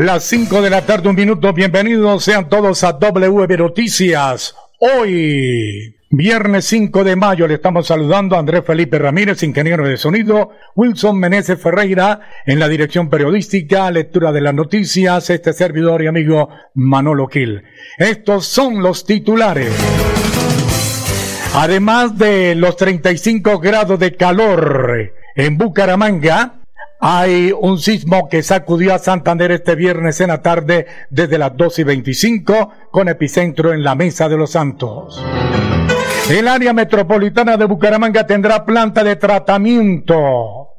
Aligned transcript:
Las 0.00 0.24
5 0.24 0.62
de 0.62 0.70
la 0.70 0.86
tarde, 0.86 1.10
un 1.10 1.14
minuto. 1.14 1.52
Bienvenidos 1.52 2.24
sean 2.24 2.48
todos 2.48 2.84
a 2.84 2.94
WM 2.94 3.58
Noticias. 3.58 4.56
Hoy, 4.78 5.94
viernes 6.08 6.64
5 6.64 7.04
de 7.04 7.16
mayo, 7.16 7.46
le 7.46 7.56
estamos 7.56 7.88
saludando 7.88 8.34
a 8.34 8.38
Andrés 8.38 8.62
Felipe 8.66 8.98
Ramírez, 8.98 9.42
ingeniero 9.42 9.86
de 9.86 9.98
sonido, 9.98 10.52
Wilson 10.74 11.18
Meneses 11.18 11.60
Ferreira 11.60 12.20
en 12.46 12.58
la 12.58 12.68
dirección 12.68 13.10
periodística, 13.10 13.90
lectura 13.90 14.32
de 14.32 14.40
las 14.40 14.54
noticias, 14.54 15.28
este 15.28 15.52
servidor 15.52 16.02
y 16.02 16.06
amigo 16.06 16.48
Manolo 16.72 17.26
Gil. 17.26 17.62
Estos 17.98 18.46
son 18.46 18.82
los 18.82 19.04
titulares. 19.04 19.70
Además 21.56 22.16
de 22.16 22.54
los 22.54 22.74
35 22.78 23.58
grados 23.58 24.00
de 24.00 24.16
calor 24.16 25.12
en 25.36 25.58
Bucaramanga, 25.58 26.59
hay 27.00 27.52
un 27.58 27.78
sismo 27.78 28.28
que 28.28 28.42
sacudió 28.42 28.94
a 28.94 28.98
Santander 28.98 29.50
este 29.52 29.74
viernes 29.74 30.20
en 30.20 30.28
la 30.28 30.42
tarde 30.42 30.86
desde 31.08 31.38
las 31.38 31.56
2 31.56 31.78
y 31.78 31.84
25 31.84 32.72
con 32.90 33.08
epicentro 33.08 33.72
en 33.72 33.82
la 33.82 33.94
Mesa 33.94 34.28
de 34.28 34.36
los 34.36 34.50
Santos. 34.50 35.22
El 36.30 36.46
área 36.46 36.74
metropolitana 36.74 37.56
de 37.56 37.64
Bucaramanga 37.64 38.26
tendrá 38.26 38.64
planta 38.64 39.02
de 39.02 39.16
tratamiento. 39.16 40.74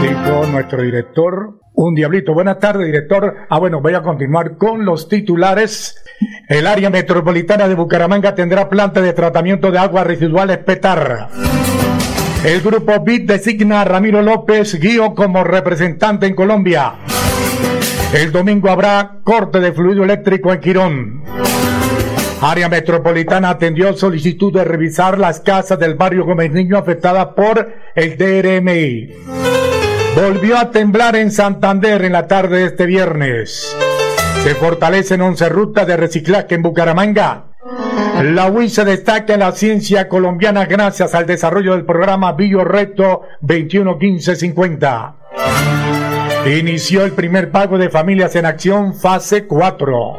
Dijo 0.00 0.46
nuestro 0.46 0.82
director, 0.82 1.60
un 1.74 1.94
diablito. 1.94 2.32
Buenas 2.32 2.58
tardes, 2.58 2.86
director. 2.86 3.34
Ah, 3.50 3.58
bueno, 3.58 3.80
voy 3.80 3.94
a 3.94 4.02
continuar 4.02 4.56
con 4.56 4.84
los 4.84 5.08
titulares. 5.08 6.02
El 6.48 6.66
área 6.66 6.88
metropolitana 6.88 7.68
de 7.68 7.74
Bucaramanga 7.74 8.34
tendrá 8.34 8.68
planta 8.68 9.00
de 9.00 9.12
tratamiento 9.12 9.70
de 9.70 9.78
aguas 9.78 10.06
residuales 10.06 10.58
Petar. 10.58 11.28
El 12.44 12.60
grupo 12.60 13.00
BIT 13.00 13.26
designa 13.26 13.80
a 13.80 13.84
Ramiro 13.84 14.20
López 14.20 14.78
Guío 14.78 15.14
como 15.14 15.44
representante 15.44 16.26
en 16.26 16.34
Colombia. 16.34 16.96
El 18.12 18.32
domingo 18.32 18.68
habrá 18.68 19.20
corte 19.24 19.60
de 19.60 19.72
fluido 19.72 20.04
eléctrico 20.04 20.52
en 20.52 20.60
Quirón. 20.60 21.24
Área 22.42 22.68
Metropolitana 22.68 23.48
atendió 23.48 23.94
solicitud 23.94 24.52
de 24.52 24.62
revisar 24.62 25.18
las 25.18 25.40
casas 25.40 25.78
del 25.78 25.94
barrio 25.94 26.26
Gómez 26.26 26.52
Niño 26.52 26.76
afectadas 26.76 27.28
por 27.34 27.72
el 27.94 28.18
DRMI. 28.18 29.08
Volvió 30.14 30.58
a 30.58 30.70
temblar 30.70 31.16
en 31.16 31.30
Santander 31.30 32.04
en 32.04 32.12
la 32.12 32.26
tarde 32.26 32.58
de 32.58 32.66
este 32.66 32.84
viernes. 32.84 33.74
Se 34.42 34.54
fortalecen 34.54 35.22
11 35.22 35.48
rutas 35.48 35.86
de 35.86 35.96
reciclaje 35.96 36.56
en 36.56 36.62
Bucaramanga. 36.62 37.53
La 38.32 38.50
UIS 38.50 38.72
se 38.72 38.86
destaca 38.86 39.34
en 39.34 39.40
la 39.40 39.52
ciencia 39.52 40.08
colombiana 40.08 40.64
gracias 40.64 41.14
al 41.14 41.26
desarrollo 41.26 41.72
del 41.72 41.84
programa 41.84 42.34
Reto 42.64 43.20
211550. 43.42 45.16
Inició 46.46 47.04
el 47.04 47.12
primer 47.12 47.50
pago 47.50 47.76
de 47.76 47.90
familias 47.90 48.34
en 48.36 48.46
acción 48.46 48.94
fase 48.94 49.46
4. 49.46 50.16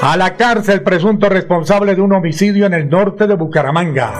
A 0.00 0.16
la 0.16 0.36
cárcel 0.36 0.82
presunto 0.82 1.28
responsable 1.28 1.96
de 1.96 2.02
un 2.02 2.12
homicidio 2.12 2.66
en 2.66 2.74
el 2.74 2.88
norte 2.88 3.26
de 3.26 3.34
Bucaramanga. 3.34 4.12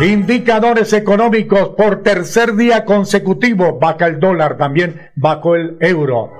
Indicadores 0.00 0.92
económicos 0.92 1.70
por 1.70 2.04
tercer 2.04 2.54
día 2.54 2.84
consecutivo. 2.84 3.80
Baja 3.80 4.06
el 4.06 4.20
dólar, 4.20 4.56
también 4.56 5.10
bajo 5.16 5.56
el 5.56 5.76
euro. 5.80 6.34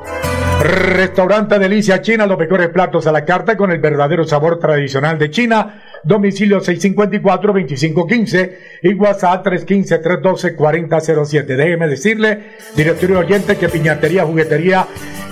Restaurante 0.62 1.58
Delicia 1.58 2.00
China, 2.00 2.24
los 2.26 2.38
mejores 2.38 2.68
platos 2.68 3.08
a 3.08 3.12
la 3.12 3.24
carta 3.24 3.56
con 3.56 3.72
el 3.72 3.80
verdadero 3.80 4.24
sabor 4.24 4.60
tradicional 4.60 5.18
de 5.18 5.30
China. 5.30 5.82
Domicilio 6.04 6.60
654-2515 6.60 8.52
y 8.82 8.94
WhatsApp 8.94 9.44
315-312-4007. 9.44 11.44
Déjeme 11.44 11.88
decirle, 11.88 12.52
directorio 12.76 13.18
oyente, 13.18 13.56
que 13.56 13.68
Piñatería 13.68 14.24
Juguetería 14.24 14.86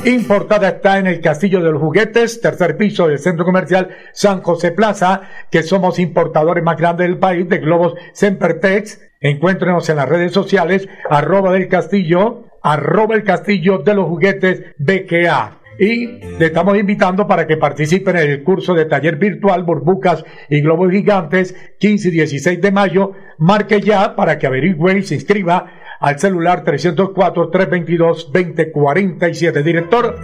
Importada 0.07 0.69
está 0.69 1.01
en 1.01 1.09
el 1.09 1.21
Castillo 1.21 1.61
de 1.61 1.73
los 1.73 1.83
Juguetes, 1.83 2.41
tercer 2.41 2.77
piso 2.77 3.09
del 3.09 3.19
Centro 3.19 3.45
Comercial 3.45 3.89
San 4.13 4.41
José 4.41 4.71
Plaza, 4.71 5.23
que 5.51 5.65
somos 5.65 5.99
importadores 5.99 6.63
más 6.63 6.77
grandes 6.77 7.09
del 7.09 7.19
país 7.19 7.49
de 7.49 7.59
globos 7.59 7.95
Sempertex. 8.13 9.01
Encuéntrenos 9.21 9.89
en 9.89 9.97
las 9.97 10.09
redes 10.09 10.31
sociales, 10.31 10.89
arroba 11.11 11.53
del 11.53 11.67
castillo, 11.67 12.45
arroba 12.63 13.17
el 13.17 13.25
castillo 13.25 13.79
de 13.79 13.95
los 13.95 14.07
juguetes 14.07 14.63
BKA. 14.79 15.59
Y 15.81 16.07
le 16.39 16.47
estamos 16.47 16.79
invitando 16.79 17.27
para 17.27 17.49
que 17.49 17.57
participen 17.57 18.17
en 18.17 18.31
el 18.31 18.45
curso 18.45 18.75
de 18.75 18.85
taller 18.85 19.17
virtual 19.17 19.65
Burbucas 19.65 20.25
y 20.49 20.61
Globos 20.61 20.93
Gigantes 20.93 21.57
15 21.81 22.09
y 22.09 22.11
16 22.13 22.61
de 22.61 22.71
mayo. 22.71 23.13
Marque 23.39 23.81
ya 23.81 24.15
para 24.15 24.39
que 24.39 24.47
averigüe 24.47 24.99
y 24.99 25.03
se 25.03 25.17
inscriba 25.17 25.76
al 26.01 26.19
celular 26.19 26.65
304-322-2047. 26.65 29.63
Director, 29.63 30.17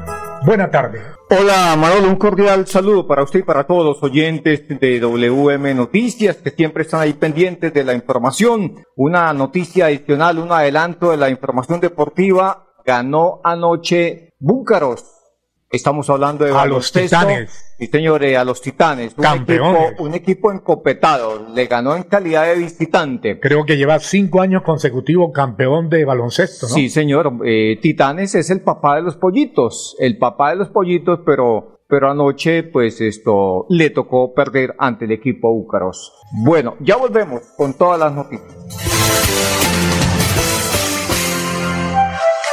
buena 0.44 0.68
tarde. 0.70 1.00
Hola 1.30 1.76
Manolo, 1.78 2.08
un 2.08 2.16
cordial 2.16 2.66
saludo 2.66 3.06
para 3.06 3.22
usted 3.22 3.38
y 3.40 3.44
para 3.44 3.64
todos 3.64 3.84
los 3.84 4.02
oyentes 4.02 4.66
de 4.68 5.00
WM 5.00 5.74
Noticias 5.74 6.36
que 6.36 6.50
siempre 6.50 6.82
están 6.82 7.00
ahí 7.00 7.14
pendientes 7.14 7.72
de 7.72 7.84
la 7.84 7.94
información. 7.94 8.84
Una 8.96 9.32
noticia 9.32 9.86
adicional, 9.86 10.38
un 10.38 10.52
adelanto 10.52 11.10
de 11.10 11.16
la 11.16 11.30
información 11.30 11.80
deportiva. 11.80 12.66
Ganó 12.84 13.40
anoche 13.44 14.34
Búcaros 14.40 15.21
Estamos 15.72 16.10
hablando 16.10 16.44
de 16.44 16.52
a 16.52 16.66
los 16.66 16.92
titanes. 16.92 17.74
Sí, 17.78 17.86
señores, 17.86 18.36
a 18.36 18.44
los 18.44 18.60
titanes. 18.60 19.14
Un 19.16 19.24
Equipo, 19.24 19.64
un 20.00 20.14
equipo 20.14 20.52
encopetado. 20.52 21.48
Le 21.48 21.64
ganó 21.64 21.96
en 21.96 22.02
calidad 22.02 22.44
de 22.44 22.56
visitante. 22.56 23.40
Creo 23.40 23.64
que 23.64 23.78
lleva 23.78 23.98
cinco 23.98 24.42
años 24.42 24.62
consecutivos 24.64 25.32
campeón 25.32 25.88
de 25.88 26.04
baloncesto, 26.04 26.68
¿no? 26.68 26.74
Sí, 26.74 26.90
señor. 26.90 27.38
Eh, 27.46 27.78
titanes 27.80 28.34
es 28.34 28.50
el 28.50 28.60
papá 28.60 28.96
de 28.96 29.02
los 29.02 29.16
pollitos. 29.16 29.96
El 29.98 30.18
papá 30.18 30.50
de 30.50 30.56
los 30.56 30.68
pollitos, 30.68 31.20
pero, 31.24 31.80
pero 31.88 32.10
anoche, 32.10 32.64
pues 32.64 33.00
esto, 33.00 33.64
le 33.70 33.88
tocó 33.88 34.34
perder 34.34 34.74
ante 34.78 35.06
el 35.06 35.12
equipo 35.12 35.50
Búcaros. 35.54 36.12
Bueno, 36.44 36.76
ya 36.80 36.96
volvemos 36.96 37.40
con 37.56 37.72
todas 37.72 37.98
las 37.98 38.12
noticias. 38.12 38.91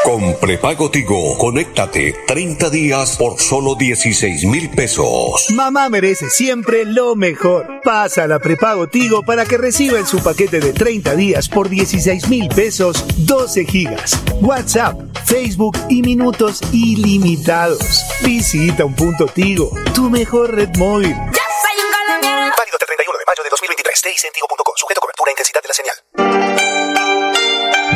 Con 0.10 0.40
prepago 0.40 0.90
Tigo, 0.90 1.38
conéctate 1.38 2.16
30 2.26 2.72
días 2.72 3.16
por 3.16 3.40
solo 3.40 3.76
16 3.76 4.44
mil 4.46 4.68
pesos. 4.72 5.52
Mamá 5.52 5.88
merece 5.90 6.32
siempre 6.32 6.84
lo 6.84 7.16
mejor. 7.16 7.80
Pasa 7.84 8.24
a 8.24 8.28
la 8.28 8.40
prepago 8.40 8.88
Tigo 8.88 9.22
para 9.22 9.46
que 9.46 9.60
reciba 9.60 10.00
en 10.00 10.08
su 10.08 10.18
paquete 10.24 10.62
de 10.62 10.74
30 10.74 11.16
días 11.16 11.48
por 11.48 11.70
16 11.70 12.28
mil 12.28 12.50
pesos 12.50 13.06
12 13.18 13.66
gigas, 13.66 14.20
WhatsApp, 14.42 15.00
Facebook 15.26 15.78
y 15.90 16.02
minutos 16.02 16.60
ilimitados. 16.72 18.04
Visita 18.24 18.86
un 18.86 18.96
punto 18.96 19.28
Tigo, 19.28 19.70
tu 19.94 20.10
mejor 20.10 20.56
red 20.56 20.76
móvil. 20.78 21.12
Ya 21.12 21.46
soy 21.62 21.86
un 21.86 21.92
colombiano. 21.92 22.56
Válido 22.58 22.78
del 22.80 22.88
31 22.88 23.20
de 23.20 23.26
mayo 23.28 23.44
de 23.44 23.50
2023. 23.52 24.02
Tigo.com. 24.34 24.74
Sujeto 24.76 25.02
cobertura 25.02 25.30
e 25.30 25.34
intensidad 25.34 25.62
de 25.62 25.68
la 25.68 25.74
señal. 25.76 26.39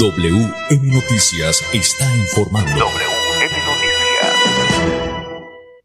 WM 0.00 0.94
Noticias 0.94 1.62
está 1.74 2.06
informando. 2.16 2.70
WM 2.70 3.52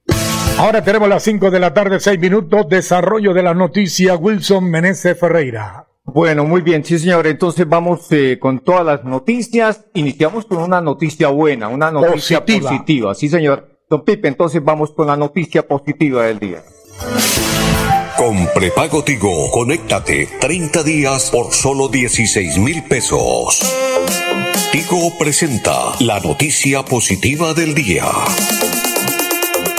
Noticias. 0.08 0.58
Ahora 0.58 0.82
tenemos 0.82 1.10
las 1.10 1.22
5 1.24 1.52
de 1.52 1.60
la 1.60 1.74
tarde, 1.74 2.00
6 2.00 2.18
minutos. 2.18 2.70
Desarrollo 2.70 3.34
de 3.34 3.44
la 3.44 3.54
noticia 3.54 4.16
Wilson 4.16 4.72
Menezes 4.72 5.20
Ferreira. 5.20 5.90
Bueno, 6.06 6.46
muy 6.46 6.62
bien, 6.62 6.86
sí 6.86 6.98
señor. 6.98 7.28
Entonces 7.28 7.68
vamos 7.68 8.10
eh, 8.12 8.40
con 8.40 8.60
todas 8.60 8.86
las 8.86 9.04
noticias. 9.04 9.84
Iniciamos 9.96 10.46
con 10.46 10.60
una 10.60 10.80
noticia 10.80 11.28
buena, 11.28 11.68
una 11.68 11.92
noticia 11.92 12.40
positiva. 12.40 12.70
positiva. 12.70 13.16
Sí 13.16 13.28
señor. 13.28 13.82
Don 13.90 14.06
Pipe, 14.06 14.30
entonces 14.30 14.64
vamos 14.64 14.94
con 14.94 15.08
la 15.08 15.18
noticia 15.18 15.68
positiva 15.68 16.24
del 16.24 16.40
día. 16.40 16.64
Con 18.18 18.48
prepago 18.54 19.04
Tigo, 19.04 19.52
conéctate 19.52 20.30
30 20.40 20.84
días 20.84 21.30
por 21.32 21.52
solo 21.52 21.90
16 21.90 22.60
mil 22.60 22.82
pesos. 22.84 23.60
Tigo 24.72 25.18
presenta 25.20 25.74
la 26.00 26.22
noticia 26.22 26.84
positiva 26.84 27.54
del 27.54 27.76
día. 27.76 28.06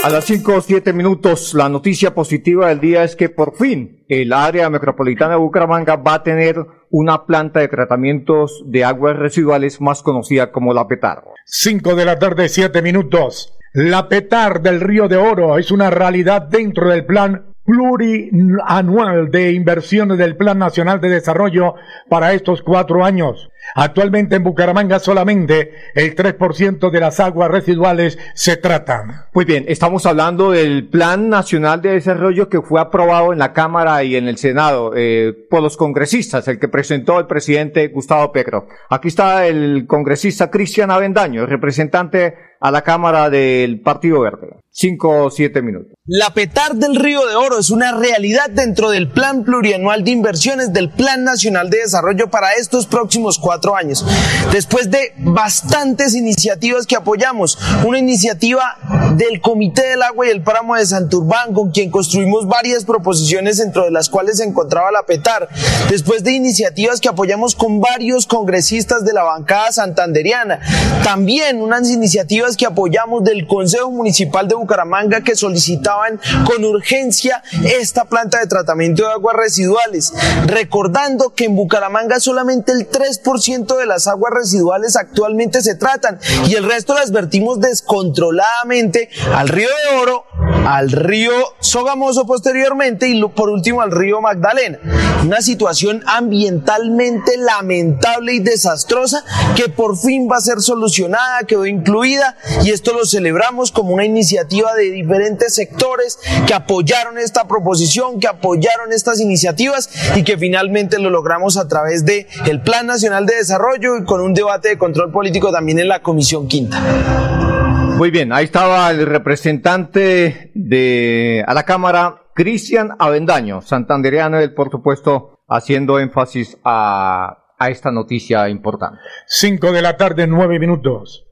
A 0.04 0.10
las 0.10 0.26
5 0.26 0.54
o 0.54 0.60
7 0.60 0.92
minutos, 0.92 1.54
la 1.54 1.70
noticia 1.70 2.14
positiva 2.14 2.68
del 2.68 2.80
día 2.80 3.04
es 3.04 3.16
que 3.16 3.30
por 3.30 3.56
fin 3.56 4.04
el 4.06 4.34
área 4.34 4.68
metropolitana 4.68 5.32
de 5.32 5.38
Bucaramanga 5.38 5.96
va 5.96 6.14
a 6.14 6.22
tener 6.22 6.58
una 6.90 7.24
planta 7.24 7.60
de 7.60 7.68
tratamientos 7.68 8.62
de 8.66 8.84
aguas 8.84 9.16
residuales 9.16 9.80
más 9.80 10.02
conocida 10.02 10.52
como 10.52 10.74
la 10.74 10.86
PETAR. 10.86 11.24
5 11.46 11.94
de 11.94 12.04
la 12.04 12.18
tarde, 12.18 12.50
7 12.50 12.82
minutos. 12.82 13.54
La 13.72 14.08
PETAR 14.08 14.60
del 14.60 14.80
Río 14.80 15.08
de 15.08 15.16
Oro 15.16 15.56
es 15.56 15.70
una 15.70 15.88
realidad 15.88 16.42
dentro 16.42 16.90
del 16.90 17.06
plan 17.06 17.55
plurianual 17.66 19.30
de 19.30 19.52
inversiones 19.52 20.16
del 20.18 20.36
Plan 20.36 20.58
Nacional 20.58 21.00
de 21.00 21.10
Desarrollo 21.10 21.74
para 22.08 22.32
estos 22.32 22.62
cuatro 22.62 23.04
años. 23.04 23.50
Actualmente 23.74 24.36
en 24.36 24.44
Bucaramanga 24.44 24.98
solamente 24.98 25.72
el 25.94 26.14
3% 26.14 26.90
de 26.90 27.00
las 27.00 27.20
aguas 27.20 27.50
residuales 27.50 28.18
se 28.34 28.56
tratan. 28.56 29.24
Muy 29.34 29.44
bien, 29.44 29.64
estamos 29.68 30.06
hablando 30.06 30.52
del 30.52 30.88
Plan 30.88 31.28
Nacional 31.28 31.82
de 31.82 31.92
Desarrollo 31.92 32.48
que 32.48 32.62
fue 32.62 32.80
aprobado 32.80 33.32
en 33.32 33.38
la 33.38 33.52
Cámara 33.52 34.02
y 34.04 34.16
en 34.16 34.28
el 34.28 34.38
Senado 34.38 34.92
eh, 34.96 35.32
por 35.50 35.62
los 35.62 35.76
congresistas, 35.76 36.48
el 36.48 36.58
que 36.58 36.68
presentó 36.68 37.18
el 37.18 37.26
presidente 37.26 37.88
Gustavo 37.88 38.32
Petro. 38.32 38.66
Aquí 38.90 39.08
está 39.08 39.46
el 39.46 39.86
congresista 39.86 40.50
Cristian 40.50 40.90
Avendaño, 40.90 41.46
representante 41.46 42.34
a 42.60 42.70
la 42.70 42.82
Cámara 42.82 43.30
del 43.30 43.80
Partido 43.80 44.20
Verde. 44.20 44.48
Cinco 44.70 45.24
o 45.24 45.30
siete 45.30 45.62
minutos. 45.62 45.92
La 46.04 46.30
PETAR 46.30 46.74
del 46.74 46.96
Río 46.96 47.26
de 47.26 47.34
Oro 47.34 47.58
es 47.58 47.70
una 47.70 47.92
realidad 47.98 48.50
dentro 48.50 48.90
del 48.90 49.08
Plan 49.08 49.42
Plurianual 49.42 50.04
de 50.04 50.10
Inversiones 50.10 50.72
del 50.72 50.90
Plan 50.90 51.24
Nacional 51.24 51.70
de 51.70 51.78
Desarrollo 51.78 52.28
para 52.28 52.52
estos 52.52 52.86
próximos 52.86 53.38
cuatro 53.38 53.55
años. 53.76 54.04
Después 54.52 54.90
de 54.90 55.12
bastantes 55.18 56.14
iniciativas 56.14 56.86
que 56.86 56.96
apoyamos, 56.96 57.58
una 57.84 57.98
iniciativa 57.98 58.76
del 59.14 59.40
Comité 59.40 59.86
del 59.88 60.02
Agua 60.02 60.26
y 60.26 60.30
el 60.30 60.42
Páramo 60.42 60.76
de 60.76 60.86
Santurbán, 60.86 61.52
con 61.54 61.70
quien 61.70 61.90
construimos 61.90 62.46
varias 62.46 62.84
proposiciones, 62.84 63.58
dentro 63.58 63.84
de 63.84 63.90
las 63.90 64.08
cuales 64.08 64.38
se 64.38 64.44
encontraba 64.44 64.90
la 64.90 65.04
PETAR. 65.04 65.48
Después 65.88 66.22
de 66.22 66.32
iniciativas 66.32 67.00
que 67.00 67.08
apoyamos 67.08 67.54
con 67.54 67.80
varios 67.80 68.26
congresistas 68.26 69.04
de 69.04 69.12
la 69.12 69.22
bancada 69.22 69.72
santanderiana. 69.72 70.60
También 71.02 71.62
unas 71.62 71.90
iniciativas 71.90 72.56
que 72.56 72.66
apoyamos 72.66 73.24
del 73.24 73.46
Consejo 73.46 73.90
Municipal 73.90 74.48
de 74.48 74.54
Bucaramanga 74.54 75.22
que 75.22 75.36
solicitaban 75.36 76.20
con 76.44 76.64
urgencia 76.64 77.42
esta 77.64 78.04
planta 78.04 78.40
de 78.40 78.46
tratamiento 78.46 79.04
de 79.06 79.12
aguas 79.12 79.36
residuales, 79.36 80.12
recordando 80.46 81.30
que 81.30 81.44
en 81.44 81.56
Bucaramanga 81.56 82.20
solamente 82.20 82.72
el 82.72 82.90
3% 82.90 83.45
de 83.46 83.87
las 83.87 84.08
aguas 84.08 84.32
residuales 84.34 84.96
actualmente 84.96 85.62
se 85.62 85.76
tratan 85.76 86.19
y 86.48 86.54
el 86.54 86.64
resto 86.64 86.94
las 86.94 87.12
vertimos 87.12 87.60
descontroladamente 87.60 89.08
al 89.32 89.48
río 89.48 89.69
de 89.69 89.96
Oro, 89.98 90.25
al 90.66 90.90
río 90.90 91.32
Sogamoso 91.60 92.26
posteriormente 92.26 93.08
y 93.08 93.22
por 93.28 93.50
último 93.50 93.82
al 93.82 93.92
río 93.92 94.20
Magdalena. 94.20 94.78
Una 95.24 95.40
situación 95.40 96.02
ambientalmente 96.06 97.36
lamentable 97.36 98.34
y 98.34 98.38
desastrosa 98.40 99.24
que 99.54 99.68
por 99.68 99.96
fin 99.96 100.28
va 100.30 100.36
a 100.36 100.40
ser 100.40 100.60
solucionada, 100.60 101.44
quedó 101.46 101.66
incluida 101.66 102.36
y 102.64 102.70
esto 102.70 102.92
lo 102.92 103.06
celebramos 103.06 103.70
como 103.70 103.94
una 103.94 104.04
iniciativa 104.04 104.74
de 104.74 104.90
diferentes 104.90 105.54
sectores 105.54 106.18
que 106.46 106.54
apoyaron 106.54 107.18
esta 107.18 107.46
proposición, 107.46 108.18
que 108.18 108.26
apoyaron 108.26 108.92
estas 108.92 109.20
iniciativas 109.20 109.88
y 110.16 110.24
que 110.24 110.36
finalmente 110.36 110.98
lo 110.98 111.10
logramos 111.10 111.56
a 111.56 111.68
través 111.68 112.04
de 112.04 112.26
Plan 112.66 112.86
Nacional 112.86 113.26
de 113.26 113.36
Desarrollo 113.36 113.96
y 113.96 114.04
con 114.04 114.20
un 114.20 114.34
debate 114.34 114.70
de 114.70 114.78
control 114.78 115.12
político 115.12 115.52
también 115.52 115.78
en 115.78 115.88
la 115.88 116.02
Comisión 116.02 116.48
Quinta. 116.48 117.55
Muy 117.96 118.10
bien, 118.10 118.31
ahí 118.31 118.44
estaba 118.44 118.90
el 118.90 119.06
representante 119.06 120.50
de 120.54 121.43
a 121.46 121.54
la 121.54 121.62
Cámara, 121.62 122.25
Cristian 122.34 122.90
Avendaño, 122.98 123.62
santandereano, 123.62 124.38
él 124.38 124.52
por 124.52 124.70
supuesto 124.70 125.40
haciendo 125.49 125.99
énfasis 125.99 126.59
a, 126.62 127.44
a 127.59 127.70
esta 127.70 127.90
noticia 127.90 128.50
importante. 128.50 128.99
Cinco 129.26 129.73
de 129.73 129.80
la 129.80 129.97
tarde, 129.97 130.26
nueve 130.26 130.59
minutos. 130.59 131.25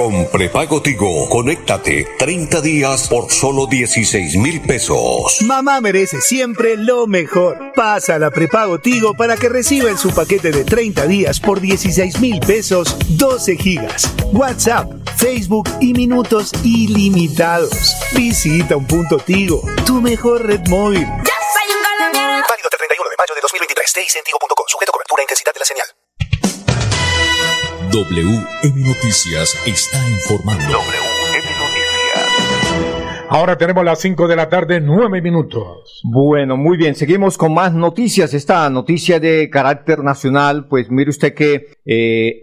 Con 0.00 0.30
prepago 0.30 0.80
Tigo, 0.80 1.28
conéctate 1.28 2.06
30 2.18 2.62
días 2.62 3.06
por 3.06 3.30
solo 3.30 3.66
16 3.66 4.38
mil 4.38 4.62
pesos. 4.62 5.42
Mamá 5.42 5.82
merece 5.82 6.22
siempre 6.22 6.78
lo 6.78 7.06
mejor. 7.06 7.72
Pasa 7.74 8.14
a 8.14 8.18
la 8.18 8.30
prepago 8.30 8.78
Tigo 8.78 9.12
para 9.12 9.36
que 9.36 9.50
reciba 9.50 9.90
en 9.90 9.98
su 9.98 10.10
paquete 10.14 10.52
de 10.52 10.64
30 10.64 11.06
días 11.06 11.38
por 11.38 11.60
16 11.60 12.18
mil 12.18 12.40
pesos 12.40 12.96
12 13.10 13.58
gigas. 13.58 14.10
WhatsApp, 14.32 14.90
Facebook 15.18 15.68
y 15.82 15.92
minutos 15.92 16.50
ilimitados. 16.64 17.94
Visita 18.16 18.78
un 18.78 18.86
punto 18.86 19.18
Tigo, 19.18 19.60
tu 19.84 20.00
mejor 20.00 20.46
red 20.46 20.66
móvil. 20.70 21.02
Ya 21.02 21.36
soy 21.52 21.76
un 21.76 21.82
Válido 22.48 22.68
hasta 22.68 22.76
el 22.76 22.88
31 22.88 23.10
de 23.10 23.16
mayo 23.18 23.34
de 23.34 23.40
2023. 23.42 23.92
Tigo.com. 24.24 24.64
Sujeto 24.66 24.92
cobertura 24.92 25.20
e 25.20 25.24
intensidad 25.24 25.52
de 25.52 25.58
la 25.58 25.66
señal. 25.66 25.99
WM 28.00 28.86
Noticias 28.86 29.60
está 29.66 29.98
informando. 30.08 30.72
WM 30.72 31.44
Noticias. 31.60 33.26
Ahora 33.28 33.58
tenemos 33.58 33.84
las 33.84 34.00
5 34.00 34.26
de 34.26 34.36
la 34.36 34.48
tarde, 34.48 34.80
9 34.80 35.20
minutos. 35.20 36.00
Bueno, 36.10 36.56
muy 36.56 36.78
bien, 36.78 36.94
seguimos 36.94 37.36
con 37.36 37.52
más 37.52 37.74
noticias. 37.74 38.32
Esta 38.32 38.70
noticia 38.70 39.20
de 39.20 39.50
carácter 39.50 40.02
nacional, 40.02 40.66
pues 40.66 40.90
mire 40.90 41.10
usted 41.10 41.34
que 41.34 41.74
eh, 41.84 42.42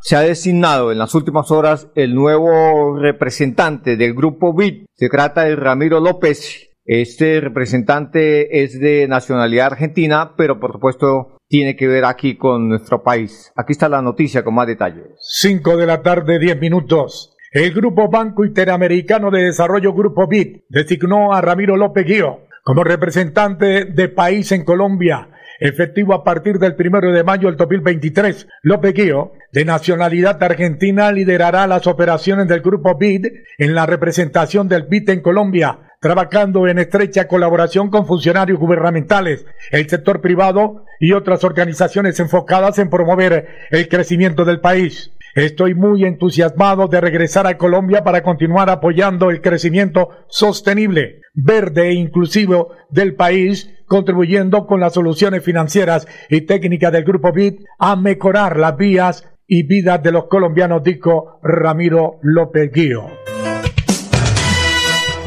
se 0.00 0.16
ha 0.16 0.20
designado 0.22 0.90
en 0.90 0.98
las 0.98 1.14
últimas 1.14 1.52
horas 1.52 1.86
el 1.94 2.12
nuevo 2.12 2.98
representante 2.98 3.96
del 3.96 4.12
grupo 4.12 4.56
BIT. 4.56 4.86
Se 4.94 5.08
trata 5.08 5.44
de 5.44 5.54
Ramiro 5.54 6.00
López. 6.00 6.73
Este 6.86 7.40
representante 7.40 8.62
es 8.62 8.78
de 8.78 9.08
nacionalidad 9.08 9.72
argentina, 9.72 10.34
pero 10.36 10.60
por 10.60 10.72
supuesto 10.72 11.38
tiene 11.48 11.76
que 11.76 11.88
ver 11.88 12.04
aquí 12.04 12.36
con 12.36 12.68
nuestro 12.68 13.02
país. 13.02 13.52
Aquí 13.56 13.72
está 13.72 13.88
la 13.88 14.02
noticia 14.02 14.44
con 14.44 14.54
más 14.54 14.66
detalles. 14.66 15.06
5 15.18 15.78
de 15.78 15.86
la 15.86 16.02
tarde, 16.02 16.38
10 16.38 16.60
minutos. 16.60 17.34
El 17.52 17.72
Grupo 17.72 18.10
Banco 18.10 18.44
Interamericano 18.44 19.30
de 19.30 19.44
Desarrollo 19.44 19.94
Grupo 19.94 20.26
BID 20.28 20.62
designó 20.68 21.32
a 21.32 21.40
Ramiro 21.40 21.76
López 21.76 22.04
Guío 22.04 22.40
como 22.64 22.84
representante 22.84 23.84
de 23.86 24.08
país 24.08 24.52
en 24.52 24.64
Colombia 24.64 25.30
efectivo 25.60 26.14
a 26.14 26.24
partir 26.24 26.58
del 26.58 26.74
primero 26.74 27.12
de 27.12 27.24
mayo 27.24 27.48
del 27.48 27.56
2023. 27.56 28.48
López 28.62 28.94
Guío, 28.94 29.32
de 29.52 29.64
nacionalidad 29.64 30.42
argentina, 30.42 31.12
liderará 31.12 31.66
las 31.66 31.86
operaciones 31.86 32.48
del 32.48 32.60
grupo 32.60 32.96
BID 32.98 33.26
en 33.58 33.74
la 33.74 33.86
representación 33.86 34.68
del 34.68 34.84
BID 34.84 35.10
en 35.10 35.20
Colombia, 35.20 35.78
trabajando 36.04 36.68
en 36.68 36.78
estrecha 36.78 37.26
colaboración 37.26 37.88
con 37.88 38.04
funcionarios 38.04 38.58
gubernamentales, 38.58 39.46
el 39.70 39.88
sector 39.88 40.20
privado 40.20 40.84
y 41.00 41.12
otras 41.12 41.44
organizaciones 41.44 42.20
enfocadas 42.20 42.78
en 42.78 42.90
promover 42.90 43.48
el 43.70 43.88
crecimiento 43.88 44.44
del 44.44 44.60
país. 44.60 45.12
Estoy 45.34 45.74
muy 45.74 46.04
entusiasmado 46.04 46.88
de 46.88 47.00
regresar 47.00 47.46
a 47.46 47.56
Colombia 47.56 48.04
para 48.04 48.22
continuar 48.22 48.68
apoyando 48.68 49.30
el 49.30 49.40
crecimiento 49.40 50.10
sostenible, 50.28 51.22
verde 51.32 51.88
e 51.88 51.94
inclusivo 51.94 52.72
del 52.90 53.14
país, 53.14 53.72
contribuyendo 53.86 54.66
con 54.66 54.80
las 54.80 54.92
soluciones 54.92 55.42
financieras 55.42 56.06
y 56.28 56.42
técnicas 56.42 56.92
del 56.92 57.04
Grupo 57.04 57.32
BID 57.32 57.60
a 57.78 57.96
mejorar 57.96 58.58
las 58.58 58.76
vías 58.76 59.26
y 59.46 59.66
vidas 59.66 60.02
de 60.02 60.12
los 60.12 60.26
colombianos, 60.26 60.82
dijo 60.82 61.40
Ramiro 61.42 62.18
López 62.20 62.70
Guío. 62.70 63.06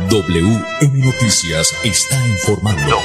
WM 0.10 1.04
Noticias 1.04 1.78
está 1.84 2.16
informando. 2.28 2.96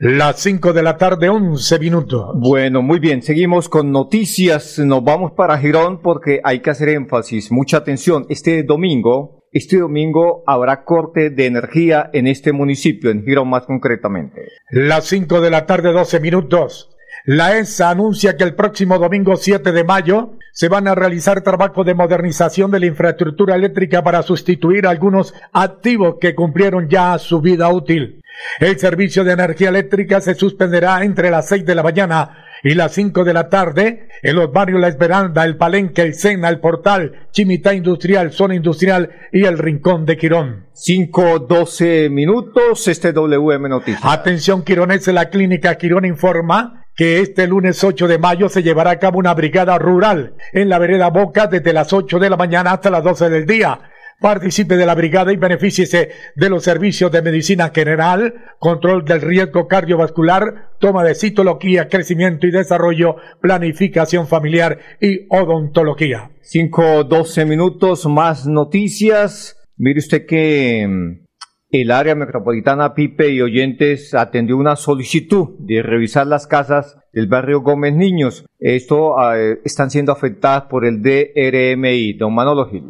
Las 0.00 0.40
5 0.40 0.72
de 0.72 0.82
la 0.82 0.96
tarde, 0.96 1.28
11 1.28 1.78
minutos. 1.78 2.30
Bueno, 2.34 2.82
muy 2.82 2.98
bien, 2.98 3.22
seguimos 3.22 3.68
con 3.68 3.92
noticias. 3.92 4.80
Nos 4.80 5.04
vamos 5.04 5.32
para 5.36 5.58
Girón 5.58 6.02
porque 6.02 6.40
hay 6.42 6.60
que 6.60 6.70
hacer 6.70 6.88
énfasis, 6.88 7.52
mucha 7.52 7.76
atención. 7.76 8.26
Este 8.28 8.64
domingo, 8.64 9.44
este 9.52 9.78
domingo 9.78 10.42
habrá 10.48 10.84
corte 10.84 11.30
de 11.30 11.46
energía 11.46 12.10
en 12.12 12.26
este 12.26 12.52
municipio, 12.52 13.10
en 13.10 13.24
Girón 13.24 13.50
más 13.50 13.66
concretamente. 13.66 14.40
Las 14.70 15.04
5 15.06 15.40
de 15.40 15.50
la 15.50 15.64
tarde, 15.64 15.92
12 15.92 16.18
minutos. 16.18 16.90
La 17.30 17.58
ESA 17.58 17.90
anuncia 17.90 18.38
que 18.38 18.44
el 18.44 18.54
próximo 18.54 18.98
domingo 18.98 19.36
7 19.36 19.72
de 19.72 19.84
mayo 19.84 20.38
se 20.50 20.70
van 20.70 20.88
a 20.88 20.94
realizar 20.94 21.42
trabajos 21.42 21.84
de 21.84 21.92
modernización 21.92 22.70
de 22.70 22.80
la 22.80 22.86
infraestructura 22.86 23.54
eléctrica 23.54 24.02
para 24.02 24.22
sustituir 24.22 24.86
algunos 24.86 25.34
activos 25.52 26.16
que 26.22 26.34
cumplieron 26.34 26.88
ya 26.88 27.18
su 27.18 27.42
vida 27.42 27.68
útil. 27.68 28.22
El 28.60 28.78
servicio 28.78 29.24
de 29.24 29.32
energía 29.32 29.68
eléctrica 29.68 30.22
se 30.22 30.36
suspenderá 30.36 31.04
entre 31.04 31.30
las 31.30 31.48
6 31.48 31.66
de 31.66 31.74
la 31.74 31.82
mañana 31.82 32.46
y 32.64 32.72
las 32.72 32.92
5 32.92 33.22
de 33.24 33.34
la 33.34 33.50
tarde 33.50 34.08
en 34.22 34.34
los 34.34 34.50
barrios 34.50 34.80
La 34.80 34.88
Esmeralda, 34.88 35.44
El 35.44 35.58
Palenque, 35.58 36.00
El 36.00 36.14
Sena, 36.14 36.48
El 36.48 36.60
Portal, 36.60 37.28
Chimita 37.30 37.74
Industrial, 37.74 38.32
Zona 38.32 38.54
Industrial 38.54 39.10
y 39.32 39.44
El 39.44 39.58
Rincón 39.58 40.06
de 40.06 40.16
Quirón. 40.16 40.64
5, 40.72 41.40
12 41.40 42.08
minutos, 42.08 42.88
este 42.88 43.12
WM 43.12 43.68
Noticias. 43.68 44.00
Atención 44.02 44.62
Quirones, 44.62 45.06
la 45.08 45.28
clínica 45.28 45.74
Quirón 45.74 46.06
informa 46.06 46.86
que 46.98 47.20
este 47.20 47.46
lunes 47.46 47.82
8 47.84 48.08
de 48.08 48.18
mayo 48.18 48.48
se 48.48 48.64
llevará 48.64 48.90
a 48.90 48.98
cabo 48.98 49.20
una 49.20 49.32
brigada 49.32 49.78
rural 49.78 50.34
en 50.52 50.68
la 50.68 50.80
vereda 50.80 51.10
Boca 51.10 51.46
desde 51.46 51.72
las 51.72 51.92
8 51.92 52.18
de 52.18 52.28
la 52.28 52.36
mañana 52.36 52.72
hasta 52.72 52.90
las 52.90 53.04
12 53.04 53.30
del 53.30 53.46
día 53.46 53.80
Participe 54.20 54.76
de 54.76 54.84
la 54.84 54.96
brigada 54.96 55.32
y 55.32 55.36
benefíciese 55.36 56.08
de 56.34 56.50
los 56.50 56.64
servicios 56.64 57.12
de 57.12 57.22
medicina 57.22 57.70
general, 57.72 58.34
control 58.58 59.04
del 59.04 59.20
riesgo 59.20 59.68
cardiovascular, 59.68 60.70
toma 60.80 61.04
de 61.04 61.14
citología, 61.14 61.88
crecimiento 61.88 62.48
y 62.48 62.50
desarrollo, 62.50 63.14
planificación 63.40 64.26
familiar 64.26 64.80
y 65.00 65.20
odontología. 65.30 66.32
5, 66.40 67.04
12 67.04 67.44
minutos, 67.44 68.06
más 68.06 68.44
noticias. 68.44 69.56
Mire 69.76 70.00
usted 70.00 70.26
que 70.26 70.84
mm, 70.88 71.27
el 71.70 71.90
área 71.90 72.14
metropolitana 72.14 72.94
Pipe 72.94 73.28
y 73.30 73.42
oyentes 73.42 74.14
atendió 74.14 74.56
una 74.56 74.76
solicitud 74.76 75.50
de 75.58 75.82
revisar 75.82 76.26
las 76.26 76.46
casas 76.46 76.96
del 77.12 77.26
barrio 77.26 77.60
Gómez 77.60 77.94
Niños. 77.94 78.46
Esto 78.58 79.16
eh, 79.34 79.60
están 79.64 79.90
siendo 79.90 80.12
afectadas 80.12 80.62
por 80.62 80.86
el 80.86 81.02
DRMI. 81.02 82.14
Don 82.14 82.34
Manolo 82.34 82.68
Gil. 82.70 82.84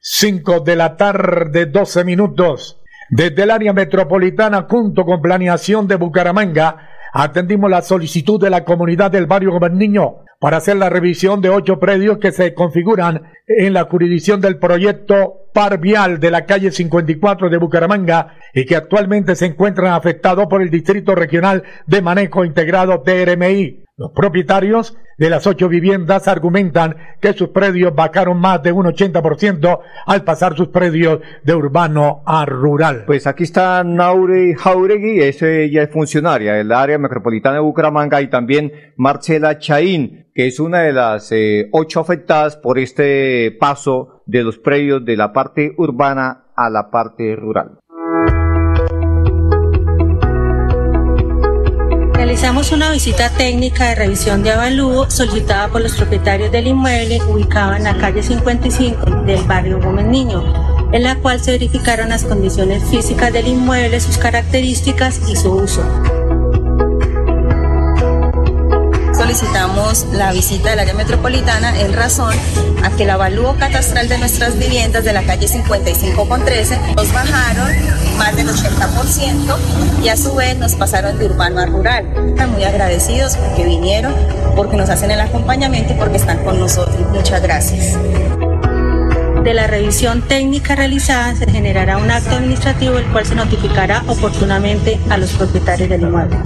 5 0.00 0.60
de 0.60 0.76
la 0.76 0.96
tarde, 0.96 1.66
12 1.66 2.04
minutos. 2.04 2.80
Desde 3.10 3.42
el 3.42 3.50
área 3.50 3.72
metropolitana, 3.72 4.66
junto 4.70 5.04
con 5.04 5.20
planeación 5.20 5.88
de 5.88 5.96
Bucaramanga, 5.96 6.88
atendimos 7.12 7.68
la 7.68 7.82
solicitud 7.82 8.40
de 8.40 8.50
la 8.50 8.64
comunidad 8.64 9.10
del 9.10 9.26
barrio 9.26 9.50
Goberniño 9.50 10.22
para 10.40 10.56
hacer 10.56 10.76
la 10.76 10.88
revisión 10.88 11.42
de 11.42 11.50
ocho 11.50 11.78
predios 11.78 12.18
que 12.18 12.32
se 12.32 12.54
configuran 12.54 13.30
en 13.46 13.74
la 13.74 13.84
jurisdicción 13.84 14.40
del 14.40 14.58
proyecto 14.58 15.50
Par 15.52 15.78
Vial 15.78 16.18
de 16.18 16.30
la 16.30 16.46
calle 16.46 16.72
54 16.72 17.50
de 17.50 17.58
Bucaramanga 17.58 18.38
y 18.54 18.64
que 18.64 18.74
actualmente 18.74 19.36
se 19.36 19.46
encuentran 19.46 19.92
afectados 19.92 20.46
por 20.46 20.62
el 20.62 20.70
Distrito 20.70 21.14
Regional 21.14 21.62
de 21.86 22.00
Manejo 22.00 22.44
Integrado 22.46 23.02
TRMI. 23.02 23.79
Los 24.00 24.12
propietarios 24.12 24.96
de 25.18 25.28
las 25.28 25.46
ocho 25.46 25.68
viviendas 25.68 26.26
argumentan 26.26 26.96
que 27.20 27.34
sus 27.34 27.50
predios 27.50 27.94
bajaron 27.94 28.40
más 28.40 28.62
de 28.62 28.72
un 28.72 28.86
80% 28.86 29.78
al 30.06 30.24
pasar 30.24 30.56
sus 30.56 30.68
predios 30.68 31.20
de 31.44 31.54
urbano 31.54 32.22
a 32.24 32.46
rural. 32.46 33.04
Pues 33.04 33.26
aquí 33.26 33.42
está 33.42 33.84
Naure 33.84 34.54
Jauregui, 34.54 35.20
ella 35.20 35.82
es 35.82 35.90
funcionaria 35.90 36.54
del 36.54 36.72
área 36.72 36.96
metropolitana 36.96 37.56
de 37.56 37.60
Bucaramanga 37.60 38.22
y 38.22 38.30
también 38.30 38.72
Marcela 38.96 39.58
Chaín, 39.58 40.28
que 40.34 40.46
es 40.46 40.60
una 40.60 40.78
de 40.78 40.94
las 40.94 41.30
eh, 41.32 41.68
ocho 41.70 42.00
afectadas 42.00 42.56
por 42.56 42.78
este 42.78 43.54
paso 43.60 44.22
de 44.24 44.44
los 44.44 44.56
predios 44.56 45.04
de 45.04 45.18
la 45.18 45.34
parte 45.34 45.74
urbana 45.76 46.44
a 46.56 46.70
la 46.70 46.90
parte 46.90 47.36
rural. 47.36 47.79
Realizamos 52.40 52.72
una 52.72 52.90
visita 52.90 53.28
técnica 53.28 53.90
de 53.90 53.96
revisión 53.96 54.42
de 54.42 54.52
avalúo 54.52 55.10
solicitada 55.10 55.68
por 55.68 55.82
los 55.82 55.94
propietarios 55.94 56.50
del 56.50 56.68
inmueble 56.68 57.20
ubicado 57.28 57.74
en 57.74 57.84
la 57.84 57.98
calle 57.98 58.22
55 58.22 59.24
del 59.26 59.44
barrio 59.44 59.78
Gómez 59.78 60.06
Niño, 60.06 60.90
en 60.90 61.02
la 61.02 61.16
cual 61.16 61.38
se 61.40 61.50
verificaron 61.50 62.08
las 62.08 62.24
condiciones 62.24 62.82
físicas 62.84 63.30
del 63.30 63.46
inmueble, 63.46 64.00
sus 64.00 64.16
características 64.16 65.20
y 65.28 65.36
su 65.36 65.52
uso 65.52 65.82
solicitamos 69.30 70.06
la 70.12 70.32
visita 70.32 70.70
del 70.70 70.80
área 70.80 70.94
metropolitana 70.94 71.78
en 71.80 71.92
razón 71.92 72.34
a 72.82 72.90
que 72.90 73.04
el 73.04 73.10
avalúo 73.10 73.54
catastral 73.56 74.08
de 74.08 74.18
nuestras 74.18 74.58
viviendas 74.58 75.04
de 75.04 75.12
la 75.12 75.22
calle 75.22 75.46
55 75.46 76.28
con 76.28 76.44
13 76.44 76.76
nos 76.96 77.12
bajaron 77.12 77.68
más 78.18 78.34
del 78.34 78.48
80% 78.48 79.56
y 80.02 80.08
a 80.08 80.16
su 80.16 80.34
vez 80.34 80.58
nos 80.58 80.74
pasaron 80.74 81.16
de 81.16 81.26
urbano 81.26 81.60
a 81.60 81.66
rural. 81.66 82.12
Están 82.28 82.50
muy 82.50 82.64
agradecidos 82.64 83.36
porque 83.36 83.64
vinieron, 83.64 84.16
porque 84.56 84.76
nos 84.76 84.90
hacen 84.90 85.12
el 85.12 85.20
acompañamiento 85.20 85.92
y 85.92 85.96
porque 85.96 86.16
están 86.16 86.42
con 86.42 86.58
nosotros. 86.58 86.98
Muchas 87.12 87.40
gracias. 87.40 87.96
De 89.44 89.54
la 89.54 89.68
revisión 89.68 90.26
técnica 90.26 90.74
realizada 90.74 91.36
se 91.36 91.48
generará 91.48 91.98
un 91.98 92.10
acto 92.10 92.34
administrativo 92.34 92.98
el 92.98 93.04
cual 93.12 93.24
se 93.26 93.36
notificará 93.36 94.02
oportunamente 94.08 94.98
a 95.08 95.16
los 95.18 95.30
propietarios 95.30 95.88
del 95.88 96.02
inmueble. 96.02 96.36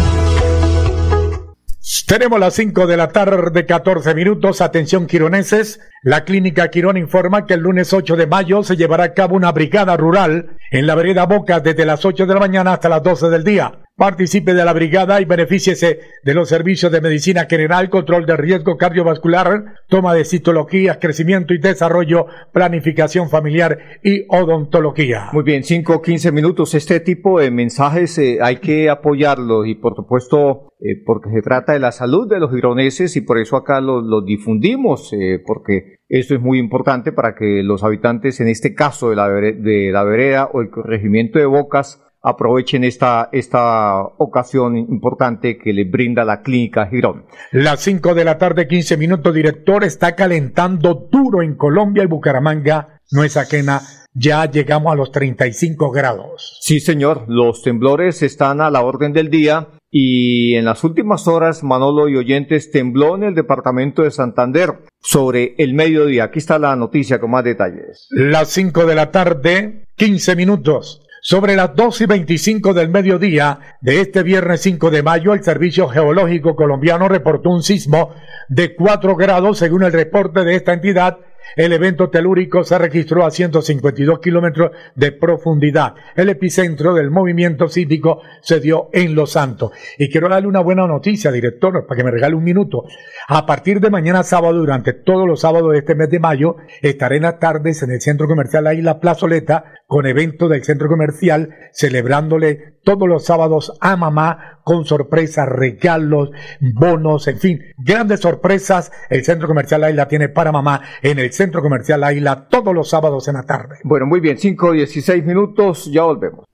Tenemos 2.06 2.38
las 2.38 2.54
5 2.54 2.86
de 2.86 2.98
la 2.98 3.08
tarde, 3.08 3.64
14 3.64 4.14
minutos. 4.14 4.60
Atención, 4.60 5.06
quironeses. 5.06 5.80
La 6.04 6.26
clínica 6.26 6.68
Quirón 6.68 6.98
informa 6.98 7.46
que 7.46 7.54
el 7.54 7.60
lunes 7.60 7.94
8 7.94 8.16
de 8.16 8.26
mayo 8.26 8.62
se 8.62 8.76
llevará 8.76 9.04
a 9.04 9.14
cabo 9.14 9.36
una 9.36 9.50
brigada 9.52 9.96
rural 9.96 10.58
en 10.70 10.86
la 10.86 10.94
vereda 10.94 11.24
Boca 11.24 11.60
desde 11.60 11.86
las 11.86 12.04
8 12.04 12.26
de 12.26 12.34
la 12.34 12.40
mañana 12.40 12.74
hasta 12.74 12.90
las 12.90 13.02
12 13.02 13.30
del 13.30 13.42
día. 13.42 13.80
Participe 13.96 14.52
de 14.52 14.64
la 14.66 14.74
brigada 14.74 15.22
y 15.22 15.24
benefíciese 15.24 16.00
de 16.22 16.34
los 16.34 16.50
servicios 16.50 16.92
de 16.92 17.00
medicina 17.00 17.46
general, 17.48 17.88
control 17.88 18.26
de 18.26 18.36
riesgo 18.36 18.76
cardiovascular, 18.76 19.76
toma 19.88 20.12
de 20.12 20.26
citología, 20.26 20.98
crecimiento 20.98 21.54
y 21.54 21.58
desarrollo, 21.58 22.26
planificación 22.52 23.30
familiar 23.30 23.78
y 24.02 24.26
odontología. 24.28 25.30
Muy 25.32 25.44
bien, 25.44 25.62
5 25.62 26.02
15 26.02 26.32
minutos. 26.32 26.74
Este 26.74 27.00
tipo 27.00 27.40
de 27.40 27.50
mensajes 27.50 28.18
eh, 28.18 28.40
hay 28.42 28.56
que 28.56 28.90
apoyarlos 28.90 29.66
y 29.68 29.76
por 29.76 29.94
supuesto 29.96 30.74
eh, 30.80 31.00
porque 31.06 31.30
se 31.30 31.40
trata 31.40 31.72
de 31.72 31.78
la 31.78 31.92
salud 31.92 32.28
de 32.28 32.38
los 32.38 32.50
gironeses 32.50 33.16
y 33.16 33.22
por 33.22 33.38
eso 33.38 33.56
acá 33.56 33.80
lo, 33.80 34.20
difundimos, 34.20 35.14
eh, 35.14 35.40
porque 35.46 35.93
esto 36.08 36.34
es 36.34 36.40
muy 36.40 36.58
importante 36.58 37.12
para 37.12 37.34
que 37.34 37.62
los 37.62 37.82
habitantes, 37.82 38.40
en 38.40 38.48
este 38.48 38.74
caso 38.74 39.10
de 39.10 39.16
la, 39.16 39.28
de 39.28 39.90
la 39.92 40.04
vereda 40.04 40.48
o 40.52 40.60
el 40.60 40.70
corregimiento 40.70 41.38
de 41.38 41.46
Bocas, 41.46 42.00
aprovechen 42.24 42.84
esta, 42.84 43.28
esta 43.32 44.00
ocasión 44.02 44.76
importante 44.76 45.58
que 45.58 45.74
le 45.74 45.84
brinda 45.84 46.24
la 46.24 46.40
clínica 46.40 46.86
Girón. 46.86 47.26
Las 47.52 47.80
5 47.80 48.14
de 48.14 48.24
la 48.24 48.38
tarde, 48.38 48.66
15 48.66 48.96
minutos, 48.96 49.34
director, 49.34 49.84
está 49.84 50.16
calentando 50.16 51.08
duro 51.12 51.42
en 51.42 51.54
Colombia 51.54 52.02
y 52.02 52.06
Bucaramanga, 52.06 53.00
no 53.12 53.24
es 53.24 53.36
ajena. 53.36 53.82
Ya 54.14 54.48
llegamos 54.50 54.92
a 54.92 54.96
los 54.96 55.10
35 55.10 55.90
grados. 55.90 56.58
Sí, 56.62 56.80
señor, 56.80 57.24
los 57.26 57.62
temblores 57.62 58.22
están 58.22 58.60
a 58.60 58.70
la 58.70 58.82
orden 58.82 59.12
del 59.12 59.28
día 59.28 59.68
y 59.96 60.56
en 60.56 60.64
las 60.64 60.82
últimas 60.82 61.28
horas, 61.28 61.62
Manolo 61.62 62.08
y 62.08 62.16
oyentes, 62.16 62.72
tembló 62.72 63.14
en 63.14 63.22
el 63.22 63.34
departamento 63.36 64.02
de 64.02 64.10
Santander 64.10 64.80
sobre 65.00 65.54
el 65.58 65.72
mediodía. 65.74 66.24
Aquí 66.24 66.40
está 66.40 66.58
la 66.58 66.74
noticia 66.74 67.20
con 67.20 67.30
más 67.30 67.44
detalles. 67.44 68.08
Las 68.10 68.48
5 68.48 68.86
de 68.86 68.94
la 68.96 69.12
tarde, 69.12 69.86
15 69.94 70.34
minutos. 70.34 71.00
Sobre 71.22 71.54
las 71.54 71.76
2 71.76 72.00
y 72.00 72.06
25 72.06 72.74
del 72.74 72.88
mediodía 72.88 73.76
de 73.82 74.00
este 74.00 74.24
viernes 74.24 74.62
5 74.62 74.90
de 74.90 75.04
mayo, 75.04 75.32
el 75.32 75.44
Servicio 75.44 75.86
Geológico 75.86 76.56
Colombiano 76.56 77.08
reportó 77.08 77.50
un 77.50 77.62
sismo 77.62 78.12
de 78.48 78.74
4 78.74 79.14
grados 79.14 79.58
según 79.58 79.84
el 79.84 79.92
reporte 79.92 80.42
de 80.42 80.56
esta 80.56 80.72
entidad 80.72 81.18
el 81.56 81.72
evento 81.72 82.10
telúrico 82.10 82.64
se 82.64 82.78
registró 82.78 83.24
a 83.24 83.30
152 83.30 84.18
kilómetros 84.20 84.72
de 84.94 85.12
profundidad. 85.12 85.94
El 86.16 86.28
epicentro 86.28 86.94
del 86.94 87.10
movimiento 87.10 87.68
sísmico 87.68 88.22
se 88.42 88.60
dio 88.60 88.88
en 88.92 89.14
Los 89.14 89.32
Santos. 89.32 89.72
Y 89.98 90.10
quiero 90.10 90.28
darle 90.28 90.48
una 90.48 90.60
buena 90.60 90.86
noticia, 90.86 91.30
director, 91.30 91.86
para 91.86 91.96
que 91.96 92.04
me 92.04 92.10
regale 92.10 92.34
un 92.34 92.44
minuto. 92.44 92.84
A 93.28 93.46
partir 93.46 93.80
de 93.80 93.90
mañana 93.90 94.22
sábado, 94.22 94.58
durante 94.58 94.92
todos 94.92 95.26
los 95.26 95.40
sábados 95.40 95.72
de 95.72 95.78
este 95.78 95.94
mes 95.94 96.10
de 96.10 96.20
mayo, 96.20 96.56
estaré 96.82 97.16
en 97.16 97.22
las 97.22 97.38
tardes 97.38 97.82
en 97.82 97.90
el 97.90 98.00
Centro 98.00 98.26
Comercial 98.26 98.76
Isla 98.76 99.00
Plazoleta 99.00 99.64
con 99.86 100.06
eventos 100.06 100.50
del 100.50 100.64
Centro 100.64 100.88
Comercial 100.88 101.50
celebrándole 101.72 102.73
todos 102.84 103.08
los 103.08 103.24
sábados 103.24 103.72
a 103.80 103.96
mamá 103.96 104.60
con 104.62 104.84
sorpresas, 104.84 105.48
regalos, 105.48 106.30
bonos, 106.60 107.26
en 107.28 107.38
fin, 107.38 107.60
grandes 107.78 108.20
sorpresas. 108.20 108.92
El 109.10 109.24
Centro 109.24 109.48
Comercial 109.48 109.88
Isla 109.88 110.08
tiene 110.08 110.28
para 110.28 110.52
mamá 110.52 110.80
en 111.02 111.18
el 111.18 111.32
Centro 111.32 111.62
Comercial 111.62 112.04
Isla 112.14 112.46
todos 112.48 112.74
los 112.74 112.88
sábados 112.88 113.26
en 113.28 113.34
la 113.34 113.42
tarde. 113.42 113.78
Bueno, 113.84 114.06
muy 114.06 114.20
bien, 114.20 114.38
5, 114.38 114.72
16 114.72 115.24
minutos, 115.24 115.90
ya 115.90 116.02
volvemos. 116.02 116.44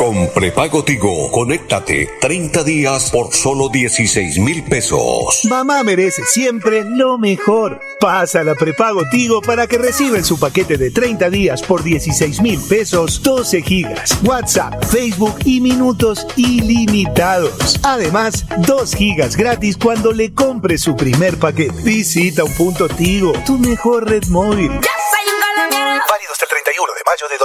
Con 0.00 0.30
prepago 0.32 0.82
Tigo, 0.82 1.30
conéctate 1.30 2.08
30 2.22 2.64
días 2.64 3.10
por 3.10 3.34
solo 3.34 3.68
16 3.68 4.38
mil 4.38 4.64
pesos. 4.64 5.42
Mamá 5.44 5.82
merece 5.82 6.24
siempre 6.24 6.84
lo 6.86 7.18
mejor. 7.18 7.82
Pasa 8.00 8.42
la 8.42 8.54
prepago 8.54 9.02
Tigo 9.10 9.42
para 9.42 9.66
que 9.66 9.76
reciba 9.76 10.16
en 10.16 10.24
su 10.24 10.40
paquete 10.40 10.78
de 10.78 10.90
30 10.90 11.28
días 11.28 11.60
por 11.60 11.82
16 11.82 12.40
mil 12.40 12.58
pesos 12.66 13.22
12 13.22 13.60
gigas, 13.60 14.16
WhatsApp, 14.24 14.82
Facebook 14.86 15.34
y 15.44 15.60
minutos 15.60 16.26
ilimitados. 16.34 17.78
Además, 17.82 18.46
2 18.56 18.94
gigas 18.94 19.36
gratis 19.36 19.76
cuando 19.76 20.12
le 20.12 20.32
compre 20.32 20.78
su 20.78 20.96
primer 20.96 21.36
paquete. 21.36 21.82
Visita 21.82 22.42
un 22.42 22.54
punto 22.54 22.88
Tigo, 22.88 23.34
tu 23.44 23.58
mejor 23.58 24.08
red 24.08 24.24
móvil. 24.28 24.70
Válido 24.70 26.32
hasta 26.32 26.46
el 26.46 26.48
31 26.48 26.90
de 26.94 27.02
mayo 27.04 27.28
de 27.28 27.36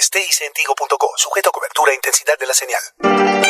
2023. 0.00 0.10
TICentigo.co. 0.10 1.12
Sujeto 1.16 1.50
a 1.50 1.52
cobertura 1.52 1.92
e 1.92 1.96
intensidad 1.96 2.38
de 2.38 2.46
la 2.46 2.54
señal. 2.54 3.49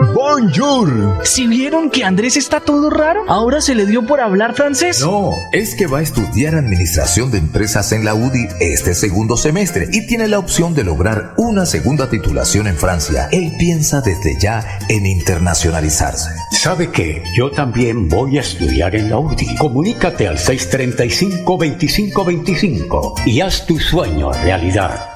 Bonjour. 0.00 1.20
¿Si 1.24 1.46
vieron 1.46 1.90
que 1.90 2.04
Andrés 2.04 2.38
está 2.38 2.60
todo 2.60 2.88
raro? 2.88 3.22
¿Ahora 3.28 3.60
se 3.60 3.74
le 3.74 3.84
dio 3.84 4.06
por 4.06 4.22
hablar 4.22 4.54
francés? 4.54 5.02
No, 5.02 5.32
es 5.52 5.74
que 5.74 5.86
va 5.86 5.98
a 5.98 6.02
estudiar 6.02 6.54
administración 6.54 7.30
de 7.30 7.36
empresas 7.36 7.92
en 7.92 8.06
la 8.06 8.14
UDI 8.14 8.48
este 8.60 8.94
segundo 8.94 9.36
semestre 9.36 9.88
y 9.92 10.06
tiene 10.06 10.26
la 10.26 10.38
opción 10.38 10.72
de 10.74 10.84
lograr 10.84 11.34
una 11.36 11.66
segunda 11.66 12.08
titulación 12.08 12.66
en 12.66 12.76
Francia. 12.76 13.28
Él 13.30 13.52
piensa 13.58 14.00
desde 14.00 14.40
ya 14.40 14.64
en 14.88 15.04
internacionalizarse. 15.04 16.30
¿Sabe 16.50 16.90
qué? 16.90 17.22
Yo 17.36 17.50
también 17.50 18.08
voy 18.08 18.38
a 18.38 18.40
estudiar 18.40 18.96
en 18.96 19.10
la 19.10 19.18
UDI. 19.18 19.54
Comunícate 19.56 20.26
al 20.26 20.38
635-2525 20.38 23.26
y 23.26 23.42
haz 23.42 23.66
tu 23.66 23.78
sueño 23.78 24.32
realidad. 24.32 25.09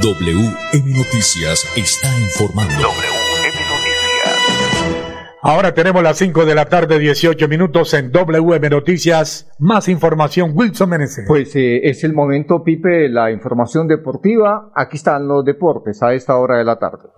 WM 0.00 0.96
Noticias 0.96 1.66
está 1.76 2.08
informando. 2.20 2.72
WM 2.72 3.52
Noticias. 3.68 5.38
Ahora 5.42 5.74
tenemos 5.74 6.04
las 6.04 6.18
5 6.18 6.44
de 6.46 6.54
la 6.54 6.66
tarde, 6.66 7.00
18 7.00 7.48
minutos 7.48 7.92
en 7.94 8.12
WM 8.12 8.70
Noticias. 8.70 9.50
Más 9.58 9.88
información, 9.88 10.52
Wilson 10.54 10.90
Menezes. 10.90 11.24
Pues 11.26 11.56
eh, 11.56 11.80
es 11.82 12.04
el 12.04 12.12
momento, 12.12 12.62
Pipe, 12.62 13.08
la 13.08 13.32
información 13.32 13.88
deportiva. 13.88 14.70
Aquí 14.72 14.98
están 14.98 15.26
los 15.26 15.44
deportes 15.44 16.00
a 16.00 16.14
esta 16.14 16.36
hora 16.36 16.58
de 16.58 16.64
la 16.64 16.78
tarde. 16.78 17.08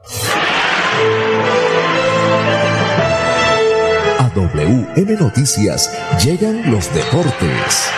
A 4.18 4.30
WM 4.34 5.16
Noticias 5.20 5.92
llegan 6.24 6.70
los 6.72 6.90
deportes. 6.94 7.92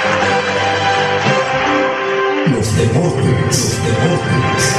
Los 2.50 2.76
deportes, 2.76 3.80
los 3.80 4.00
deportes. 4.00 4.76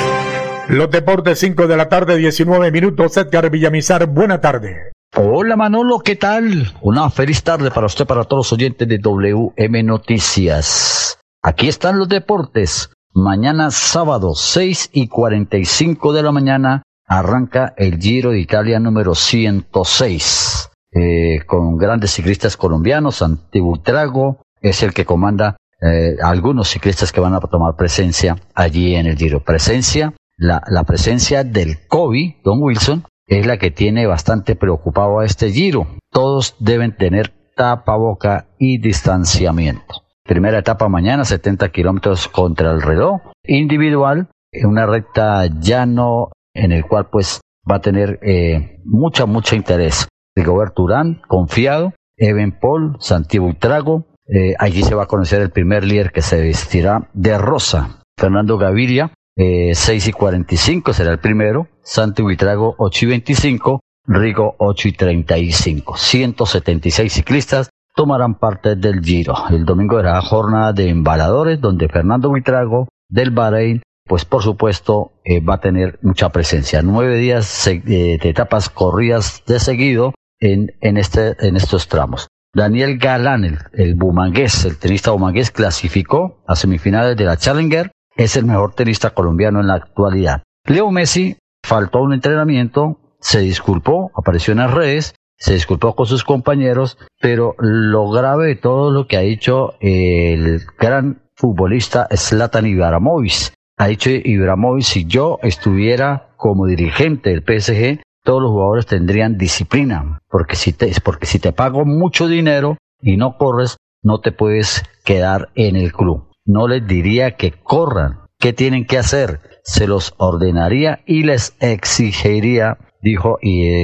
Los 0.68 0.92
deportes, 0.92 1.40
5 1.40 1.68
de 1.68 1.78
la 1.78 1.88
tarde, 1.88 2.18
19 2.18 2.72
minutos. 2.72 3.16
Edgar 3.16 3.50
Villamizar, 3.50 4.06
buena 4.08 4.42
tarde. 4.42 4.92
Hola 5.16 5.56
Manolo, 5.56 6.00
¿qué 6.00 6.18
tal? 6.18 6.74
Una 6.82 7.10
feliz 7.10 7.42
tarde 7.44 7.72
para 7.72 7.86
usted, 7.86 8.06
para 8.06 8.26
todos 8.26 8.48
los 8.48 8.54
oyentes 8.54 8.86
de 8.88 8.98
WM 8.98 9.84
Noticias. 9.84 11.20
Aquí 11.42 11.70
están 11.70 12.00
los 12.00 12.10
deportes. 12.10 12.90
Mañana 13.14 13.72
sábado, 13.72 14.36
6 14.36 14.90
y 14.92 15.08
45 15.08 16.12
de 16.12 16.24
la 16.24 16.32
mañana, 16.34 16.84
arranca 17.08 17.74
el 17.78 17.98
Giro 17.98 18.32
de 18.32 18.40
Italia 18.40 18.80
número 18.80 19.16
106. 19.16 20.70
Eh, 20.92 21.46
con 21.46 21.78
grandes 21.78 22.12
ciclistas 22.12 22.58
colombianos, 22.58 23.22
Antibutrago 23.22 24.42
es 24.62 24.84
el 24.84 24.94
que 24.94 25.06
comanda 25.06 25.56
eh, 25.86 26.16
algunos 26.24 26.70
ciclistas 26.70 27.12
que 27.12 27.20
van 27.20 27.34
a 27.34 27.40
tomar 27.40 27.76
presencia 27.76 28.38
allí 28.56 28.96
en 28.96 29.08
el 29.08 29.18
Giro. 29.18 29.44
Presencia, 29.44 30.14
la, 30.38 30.62
la 30.68 30.84
presencia 30.84 31.44
del 31.44 31.88
COVID, 31.88 32.36
Don 32.44 32.62
Wilson, 32.62 33.04
es 33.28 33.46
la 33.46 33.58
que 33.58 33.72
tiene 33.72 34.06
bastante 34.06 34.56
preocupado 34.56 35.20
a 35.20 35.26
este 35.26 35.52
Giro. 35.52 35.88
Todos 36.12 36.56
deben 36.60 36.96
tener 36.96 37.34
tapaboca 37.56 38.48
y 38.58 38.80
distanciamiento. 38.80 40.04
Primera 40.24 40.60
etapa 40.60 40.88
mañana, 40.88 41.26
70 41.26 41.70
kilómetros 41.70 42.28
contra 42.28 42.72
el 42.72 42.82
reloj. 42.82 43.22
Individual, 43.44 44.30
en 44.52 44.68
una 44.68 44.86
recta 44.86 45.46
llano 45.48 46.30
en 46.54 46.72
el 46.72 46.86
cual 46.86 47.10
pues 47.12 47.42
va 47.70 47.78
a 47.78 47.82
tener 47.82 48.20
eh, 48.22 48.80
mucha, 48.86 49.26
mucha 49.26 49.56
interés. 49.56 50.08
Rigobert 50.36 50.78
Urán, 50.80 51.22
confiado. 51.28 51.94
Evan 52.16 52.58
Paul, 52.60 52.96
Santiago 53.00 53.52
Trago, 53.60 54.06
eh, 54.28 54.56
allí 54.60 54.84
se 54.84 54.96
va 54.96 55.04
a 55.04 55.08
conocer 55.08 55.42
el 55.42 55.50
primer 55.50 55.84
líder 55.84 56.12
que 56.12 56.22
se 56.22 56.42
vestirá 56.42 57.10
de 57.14 57.38
rosa. 57.38 58.02
Fernando 58.18 58.58
Gaviria, 58.58 59.12
eh, 59.36 59.72
6 59.74 60.08
y 60.08 60.12
45 60.12 60.94
será 60.94 61.12
el 61.12 61.20
primero. 61.20 61.68
Santi 61.82 62.22
Buitrago, 62.22 62.76
8 62.78 63.06
y 63.06 63.10
25. 63.10 63.80
Rigo, 64.06 64.56
8 64.58 64.88
y 64.90 64.92
35. 64.94 65.98
176 65.98 67.14
ciclistas 67.14 67.70
tomarán 67.96 68.36
parte 68.36 68.76
del 68.76 69.02
Giro. 69.04 69.36
El 69.50 69.66
domingo 69.66 69.98
será 69.98 70.22
jornada 70.22 70.74
de 70.74 70.90
embaladores 70.90 71.62
donde 71.62 71.88
Fernando 71.88 72.30
Buitrago 72.30 72.88
del 73.10 73.32
Bahrein, 73.32 73.82
pues 74.06 74.26
por 74.26 74.44
supuesto 74.44 75.14
eh, 75.24 75.40
va 75.40 75.56
a 75.56 75.62
tener 75.62 76.00
mucha 76.02 76.30
presencia. 76.30 76.82
Nueve 76.82 77.18
días 77.18 77.68
eh, 77.68 77.82
de 77.86 78.30
etapas 78.30 78.70
corridas 78.70 79.44
de 79.46 79.60
seguido 79.60 80.14
en, 80.40 80.74
en, 80.82 80.98
este, 80.98 81.36
en 81.46 81.56
estos 81.56 81.88
tramos. 81.88 82.28
Daniel 82.54 83.00
Galán, 83.00 83.46
el, 83.46 83.58
el 83.74 83.96
bumangués, 83.96 84.66
el 84.66 84.78
tenista 84.78 85.12
bumangués, 85.12 85.50
clasificó 85.50 86.44
a 86.48 86.56
semifinales 86.56 87.18
de 87.18 87.26
la 87.26 87.38
Challenger. 87.38 87.92
Es 88.16 88.38
el 88.38 88.46
mejor 88.46 88.76
tenista 88.76 89.10
colombiano 89.10 89.60
en 89.60 89.68
la 89.68 89.76
actualidad. 89.76 90.44
Leo 90.66 90.92
Messi 90.92 91.36
faltó 91.64 92.02
un 92.02 92.14
entrenamiento, 92.14 93.00
se 93.20 93.40
disculpó, 93.40 94.12
apareció 94.16 94.52
en 94.52 94.60
las 94.60 94.72
redes, 94.72 95.16
se 95.36 95.56
disculpó 95.56 95.96
con 95.96 96.06
sus 96.06 96.24
compañeros, 96.24 96.98
pero 97.20 97.56
lo 97.58 98.10
grave 98.12 98.48
de 98.48 98.56
todo 98.56 98.92
lo 98.92 99.08
que 99.08 99.18
ha 99.18 99.22
dicho 99.22 99.74
el 99.82 100.62
gran 100.80 101.24
futbolista 101.36 102.08
Zlatan 102.16 102.68
Ibrahimovic. 102.68 103.54
Ha 103.78 103.88
dicho 103.88 104.12
Ibrahimovic, 104.12 104.84
si 104.84 105.06
yo 105.06 105.40
estuviera 105.42 106.30
como 106.38 106.68
dirigente 106.68 107.32
del 107.32 107.42
PSG, 107.42 108.02
todos 108.24 108.42
los 108.42 108.52
jugadores 108.52 108.86
tendrían 108.86 109.38
disciplina, 109.38 110.20
porque 110.30 110.56
si 110.56 110.74
te, 110.74 110.92
porque 111.04 111.26
si 111.26 111.40
te 111.40 111.52
pago 111.52 111.86
mucho 111.86 112.28
dinero 112.28 112.78
y 113.02 113.18
no 113.18 113.38
corres, 113.38 113.78
no 114.02 114.20
te 114.20 114.32
puedes 114.32 114.84
quedar 115.04 115.50
en 115.56 115.76
el 115.76 115.92
club. 115.92 116.30
No 116.46 116.68
les 116.68 116.86
diría 116.88 117.36
que 117.36 117.52
corran, 117.52 118.20
¿qué 118.40 118.54
tienen 118.54 118.86
que 118.86 118.98
hacer? 118.98 119.42
Se 119.64 119.88
los 119.88 120.14
ordenaría 120.18 121.02
y 121.06 121.24
les 121.24 121.56
exigiría, 121.60 122.78
dijo 123.02 123.38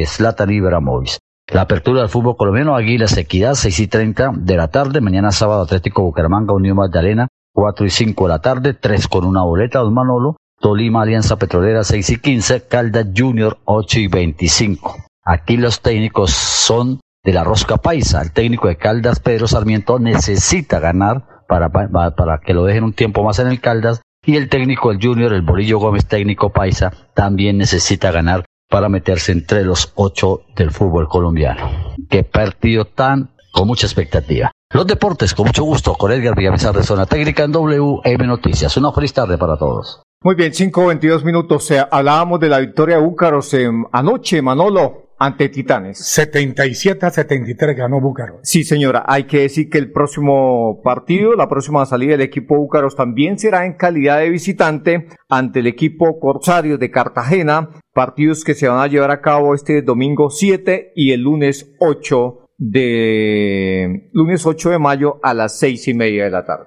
Zlatan 0.05 0.51
Ibrahimovic. 0.51 1.19
La 1.51 1.61
apertura 1.61 2.01
del 2.01 2.09
fútbol 2.09 2.35
colombiano, 2.37 2.75
Águilas 2.75 3.17
Equidad, 3.17 3.55
6 3.55 3.79
y 3.79 3.87
30 3.87 4.33
de 4.35 4.55
la 4.55 4.67
tarde. 4.67 5.01
Mañana 5.01 5.31
sábado, 5.31 5.63
Atlético 5.63 6.03
Bucaramanga, 6.03 6.53
Unión 6.53 6.77
Magdalena, 6.77 7.27
4 7.53 7.87
y 7.87 7.89
5 7.89 8.25
de 8.25 8.29
la 8.29 8.39
tarde. 8.39 8.73
3 8.75 9.07
con 9.07 9.25
una 9.25 9.41
boleta, 9.41 9.79
Don 9.79 9.93
Manolo. 9.93 10.35
Tolima, 10.59 11.03
Alianza 11.03 11.37
Petrolera, 11.37 11.83
6 11.83 12.09
y 12.09 12.17
15. 12.17 12.67
Caldas 12.67 13.07
Junior, 13.15 13.59
8 13.65 13.99
y 13.99 14.07
25. 14.07 14.95
Aquí 15.23 15.57
los 15.57 15.81
técnicos 15.81 16.31
son 16.31 16.99
de 17.23 17.33
la 17.33 17.43
Rosca 17.43 17.77
Paisa. 17.77 18.21
El 18.21 18.31
técnico 18.31 18.67
de 18.67 18.77
Caldas, 18.77 19.19
Pedro 19.19 19.47
Sarmiento, 19.47 19.99
necesita 19.99 20.79
ganar 20.79 21.43
para, 21.47 21.69
para 21.69 22.39
que 22.39 22.53
lo 22.53 22.65
dejen 22.65 22.83
un 22.83 22.93
tiempo 22.93 23.23
más 23.23 23.39
en 23.39 23.47
el 23.47 23.61
Caldas. 23.61 24.01
Y 24.25 24.35
el 24.35 24.49
técnico 24.49 24.89
del 24.89 25.01
Junior, 25.01 25.33
el 25.33 25.41
Bolillo 25.41 25.79
Gómez, 25.79 26.05
técnico 26.05 26.49
Paisa, 26.49 26.91
también 27.13 27.57
necesita 27.57 28.11
ganar 28.11 28.43
para 28.69 28.89
meterse 28.89 29.31
entre 29.31 29.63
los 29.63 29.93
ocho 29.95 30.41
del 30.55 30.71
fútbol 30.71 31.07
colombiano. 31.07 31.95
Qué 32.09 32.23
partido 32.23 32.85
tan 32.85 33.31
con 33.51 33.67
mucha 33.67 33.87
expectativa. 33.87 34.51
Los 34.71 34.85
deportes, 34.85 35.33
con 35.33 35.47
mucho 35.47 35.63
gusto, 35.63 35.95
con 35.95 36.11
Edgar 36.11 36.35
Villamizar 36.35 36.75
de 36.75 36.83
Zona 36.83 37.05
Técnica 37.05 37.43
en 37.43 37.51
WM 37.51 38.27
Noticias. 38.27 38.77
Una 38.77 38.91
feliz 38.91 39.13
tarde 39.13 39.37
para 39.37 39.57
todos. 39.57 40.03
Muy 40.21 40.35
bien, 40.35 40.51
5.22 40.51 41.23
minutos. 41.23 41.71
hablábamos 41.91 42.41
de 42.41 42.49
la 42.49 42.59
victoria 42.59 42.97
de 42.97 43.01
Búcaros 43.01 43.55
anoche, 43.93 44.41
Manolo 44.41 45.13
ante 45.17 45.47
Titanes. 45.47 45.97
77 45.97 47.05
a 47.05 47.09
73 47.09 47.77
ganó 47.77 48.01
Búcaros. 48.01 48.41
Sí, 48.43 48.65
señora. 48.65 49.05
Hay 49.07 49.23
que 49.23 49.39
decir 49.39 49.69
que 49.69 49.77
el 49.77 49.93
próximo 49.93 50.81
partido, 50.83 51.35
la 51.35 51.47
próxima 51.47 51.85
salida 51.85 52.11
del 52.11 52.21
equipo 52.21 52.57
Búcaros 52.57 52.97
también 52.97 53.39
será 53.39 53.65
en 53.65 53.77
calidad 53.77 54.19
de 54.19 54.29
visitante 54.29 55.07
ante 55.29 55.61
el 55.61 55.67
equipo 55.67 56.19
Corsario 56.19 56.77
de 56.77 56.91
Cartagena. 56.91 57.69
Partidos 57.93 58.43
que 58.43 58.55
se 58.55 58.67
van 58.67 58.81
a 58.81 58.87
llevar 58.87 59.11
a 59.11 59.21
cabo 59.21 59.55
este 59.55 59.81
domingo 59.81 60.29
7 60.29 60.91
y 60.95 61.13
el 61.13 61.21
lunes 61.21 61.73
8 61.79 62.39
de 62.57 64.09
lunes 64.11 64.45
8 64.45 64.69
de 64.71 64.79
mayo 64.79 65.19
a 65.23 65.33
las 65.33 65.57
seis 65.57 65.87
y 65.87 65.93
media 65.93 66.25
de 66.25 66.29
la 66.29 66.45
tarde. 66.45 66.65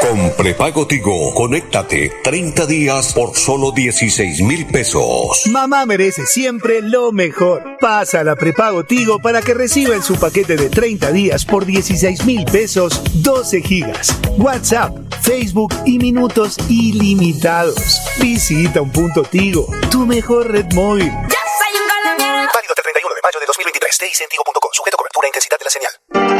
Con 0.00 0.34
prepago 0.34 0.86
Tigo, 0.86 1.34
conéctate 1.34 2.10
30 2.24 2.64
días 2.64 3.12
por 3.12 3.36
solo 3.36 3.70
16 3.70 4.40
mil 4.40 4.66
pesos. 4.66 5.42
Mamá 5.50 5.84
merece 5.84 6.24
siempre 6.24 6.80
lo 6.80 7.12
mejor. 7.12 7.76
Pasa 7.78 8.20
a 8.20 8.24
la 8.24 8.34
prepago 8.34 8.84
Tigo 8.84 9.18
para 9.18 9.42
que 9.42 9.52
reciba 9.52 9.94
en 9.94 10.02
su 10.02 10.18
paquete 10.18 10.56
de 10.56 10.70
30 10.70 11.12
días 11.12 11.44
por 11.44 11.66
16 11.66 12.24
mil 12.24 12.46
pesos 12.46 13.02
12 13.22 13.60
gigas, 13.60 14.18
WhatsApp, 14.38 14.96
Facebook 15.20 15.74
y 15.84 15.98
minutos 15.98 16.56
ilimitados. 16.70 18.00
Visita 18.18 18.80
un 18.80 18.90
punto 18.90 19.22
Tigo, 19.22 19.66
tu 19.90 20.06
mejor 20.06 20.50
red 20.50 20.72
móvil. 20.72 21.08
Ya 21.08 21.42
soy 21.58 21.76
un 21.78 21.88
Válido 22.54 22.72
hasta 22.72 22.80
el 22.80 22.84
31 22.84 23.14
de 23.14 23.20
mayo 23.22 23.38
de 23.38 23.46
2023. 23.46 23.98
Tigo.com. 24.30 24.70
Sujeto 24.72 24.96
cobertura 24.96 25.26
e 25.26 25.28
intensidad 25.28 25.58
de 25.58 25.64
la 25.64 25.70
señal. 25.70 26.39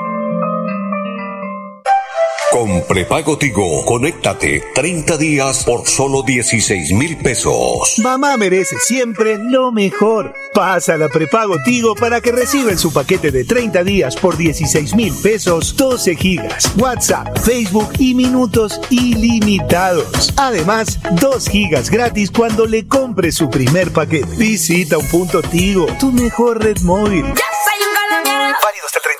Con 2.51 2.83
prepago 2.87 3.37
Tigo, 3.37 3.85
conéctate 3.85 4.63
30 4.75 5.17
días 5.17 5.65
por 5.65 5.87
solo 5.87 6.23
16 6.23 6.93
mil 6.93 7.17
pesos. 7.17 7.99
Mamá 7.99 8.37
merece 8.37 8.77
siempre 8.79 9.37
lo 9.37 9.73
mejor. 9.73 10.33
Pasa 10.55 10.97
la 10.97 11.09
prepago 11.09 11.57
Tigo 11.65 11.97
para 11.97 12.21
que 12.21 12.31
reciba 12.31 12.71
en 12.71 12.79
su 12.79 12.93
paquete 12.93 13.33
de 13.33 13.45
30 13.45 13.83
días 13.83 14.15
por 14.15 14.37
16 14.37 14.95
mil 14.95 15.13
pesos 15.23 15.77
12 15.77 16.15
gigas, 16.15 16.73
WhatsApp, 16.79 17.37
Facebook 17.41 17.91
y 17.99 18.15
minutos 18.15 18.81
ilimitados. 18.91 20.33
Además, 20.37 21.01
2 21.21 21.49
gigas 21.49 21.91
gratis 21.91 22.31
cuando 22.31 22.65
le 22.67 22.87
compre 22.87 23.33
su 23.33 23.51
primer 23.51 23.93
paquete. 23.93 24.37
Visita 24.37 24.99
un 24.99 25.07
punto 25.07 25.43
Tigo, 25.43 25.87
tu 25.99 26.13
mejor 26.13 26.63
red 26.63 26.79
móvil. 26.83 27.25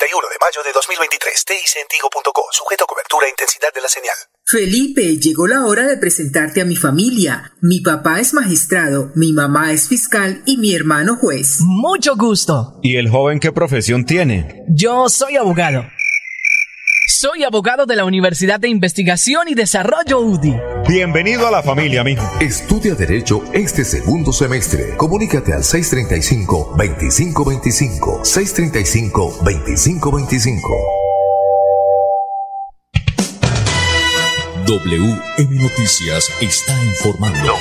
31 0.07 0.29
de 0.29 0.37
mayo 0.39 0.63
de 0.63 0.71
2023. 0.71 1.45
TICentigo.co. 1.45 2.43
Sujeto 2.51 2.85
a 2.85 2.87
cobertura 2.87 3.27
e 3.27 3.29
intensidad 3.29 3.73
de 3.73 3.81
la 3.81 3.89
señal. 3.89 4.15
Felipe, 4.45 5.17
llegó 5.17 5.47
la 5.47 5.65
hora 5.65 5.85
de 5.85 5.97
presentarte 5.97 6.61
a 6.61 6.65
mi 6.65 6.77
familia. 6.77 7.51
Mi 7.61 7.81
papá 7.81 8.19
es 8.19 8.33
magistrado, 8.33 9.11
mi 9.15 9.33
mamá 9.33 9.73
es 9.73 9.89
fiscal 9.89 10.43
y 10.45 10.57
mi 10.57 10.73
hermano 10.73 11.17
juez. 11.17 11.57
Mucho 11.59 12.15
gusto. 12.15 12.79
¿Y 12.83 12.95
el 12.95 13.09
joven 13.09 13.39
qué 13.39 13.51
profesión 13.51 14.05
tiene? 14.05 14.63
Yo 14.69 15.09
soy 15.09 15.35
abogado. 15.35 15.83
Soy 17.07 17.43
abogado 17.43 17.85
de 17.85 17.95
la 17.97 18.05
Universidad 18.05 18.59
de 18.59 18.69
Investigación 18.69 19.49
y 19.49 19.55
Desarrollo 19.55 20.19
UDI. 20.19 20.55
Bienvenido 20.87 21.45
a 21.45 21.51
la 21.51 21.61
familia, 21.61 22.01
mijo. 22.01 22.25
Estudia 22.39 22.95
Derecho 22.95 23.43
este 23.51 23.83
segundo 23.83 24.31
semestre. 24.31 24.95
Comunícate 24.95 25.51
al 25.51 25.63
635-2525. 25.63 28.21
635-2525. 28.23 30.61
WM 34.65 35.61
Noticias 35.61 36.31
está 36.39 36.81
informando. 36.85 37.53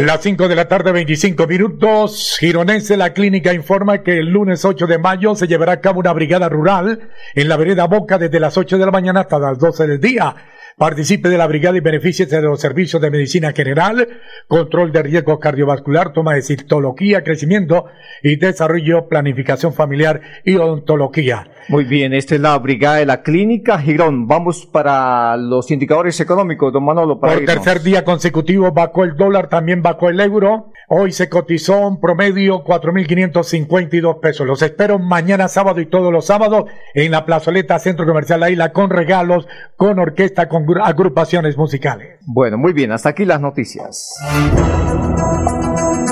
Las 0.00 0.22
5 0.22 0.48
de 0.48 0.56
la 0.56 0.68
tarde, 0.68 0.92
25 0.92 1.46
minutos. 1.46 2.36
Gironense 2.38 2.98
La 2.98 3.14
Clínica 3.14 3.54
informa 3.54 4.02
que 4.02 4.18
el 4.18 4.26
lunes 4.26 4.62
8 4.64 4.86
de 4.86 4.98
mayo 4.98 5.34
se 5.36 5.46
llevará 5.46 5.72
a 5.72 5.80
cabo 5.80 6.00
una 6.00 6.12
brigada 6.12 6.50
rural 6.50 7.08
en 7.34 7.48
la 7.48 7.56
vereda 7.56 7.86
Boca 7.86 8.18
desde 8.18 8.40
las 8.40 8.58
8 8.58 8.76
de 8.76 8.84
la 8.84 8.92
mañana 8.92 9.20
hasta 9.20 9.38
las 9.38 9.58
12 9.58 9.86
del 9.86 10.00
día. 10.00 10.34
Participe 10.76 11.28
de 11.28 11.38
la 11.38 11.46
brigada 11.46 11.76
y 11.76 11.80
beneficie 11.80 12.26
de 12.26 12.42
los 12.42 12.60
servicios 12.60 13.00
de 13.00 13.08
medicina 13.08 13.52
general, 13.52 14.08
control 14.48 14.90
de 14.90 15.04
riesgo 15.04 15.38
cardiovascular, 15.38 16.12
toma 16.12 16.34
de 16.34 16.42
citología, 16.42 17.22
crecimiento 17.22 17.84
y 18.24 18.36
desarrollo, 18.36 19.06
planificación 19.08 19.72
familiar 19.72 20.20
y 20.44 20.56
odontología. 20.56 21.48
Muy 21.68 21.84
bien, 21.84 22.12
esta 22.12 22.34
es 22.34 22.40
la 22.40 22.58
brigada 22.58 22.96
de 22.96 23.06
la 23.06 23.22
clínica 23.22 23.78
Girón. 23.78 24.26
Vamos 24.26 24.66
para 24.66 25.36
los 25.36 25.70
indicadores 25.70 26.18
económicos, 26.20 26.72
don 26.72 26.84
Manolo. 26.84 27.20
Para 27.20 27.34
Por 27.34 27.42
irnos. 27.42 27.54
tercer 27.54 27.82
día 27.82 28.04
consecutivo 28.04 28.72
bajó 28.72 29.04
el 29.04 29.16
dólar, 29.16 29.48
también 29.48 29.80
bajó 29.80 30.10
el 30.10 30.20
euro. 30.20 30.72
Hoy 30.88 31.12
se 31.12 31.30
cotizó 31.30 31.86
un 31.86 32.00
promedio 32.00 32.64
4.552 32.64 34.20
pesos. 34.20 34.46
Los 34.46 34.60
espero 34.60 34.98
mañana 34.98 35.48
sábado 35.48 35.80
y 35.80 35.86
todos 35.86 36.12
los 36.12 36.26
sábados 36.26 36.64
en 36.94 37.12
la 37.12 37.24
plazoleta 37.24 37.78
Centro 37.78 38.04
Comercial 38.04 38.40
La 38.40 38.50
Isla 38.50 38.72
con 38.72 38.90
regalos, 38.90 39.48
con 39.76 39.98
orquesta, 39.98 40.48
con 40.48 40.63
agrupaciones 40.82 41.56
musicales. 41.56 42.18
Bueno, 42.26 42.58
muy 42.58 42.72
bien, 42.72 42.92
hasta 42.92 43.10
aquí 43.10 43.24
las 43.24 43.40
noticias. 43.40 44.14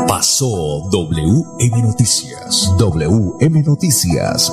Pasó 0.08 0.88
WM 0.90 1.82
Noticias. 1.82 2.72
WM 2.78 3.62
Noticias. 3.62 4.52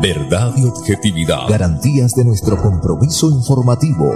Verdad 0.00 0.52
y 0.56 0.64
objetividad. 0.64 1.48
Garantías 1.48 2.14
de 2.14 2.24
nuestro 2.24 2.56
compromiso 2.56 3.30
informativo. 3.30 4.12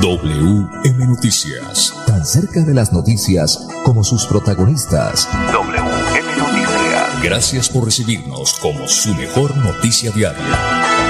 WM 0.00 1.06
Noticias. 1.06 1.94
Tan 2.06 2.24
cerca 2.24 2.62
de 2.62 2.74
las 2.74 2.92
noticias 2.92 3.68
como 3.84 4.04
sus 4.04 4.26
protagonistas. 4.26 5.28
WM 5.52 6.36
Noticias. 6.38 7.22
Gracias 7.22 7.68
por 7.68 7.84
recibirnos 7.84 8.54
como 8.60 8.86
su 8.88 9.14
mejor 9.14 9.56
noticia 9.56 10.10
diaria. 10.12 11.09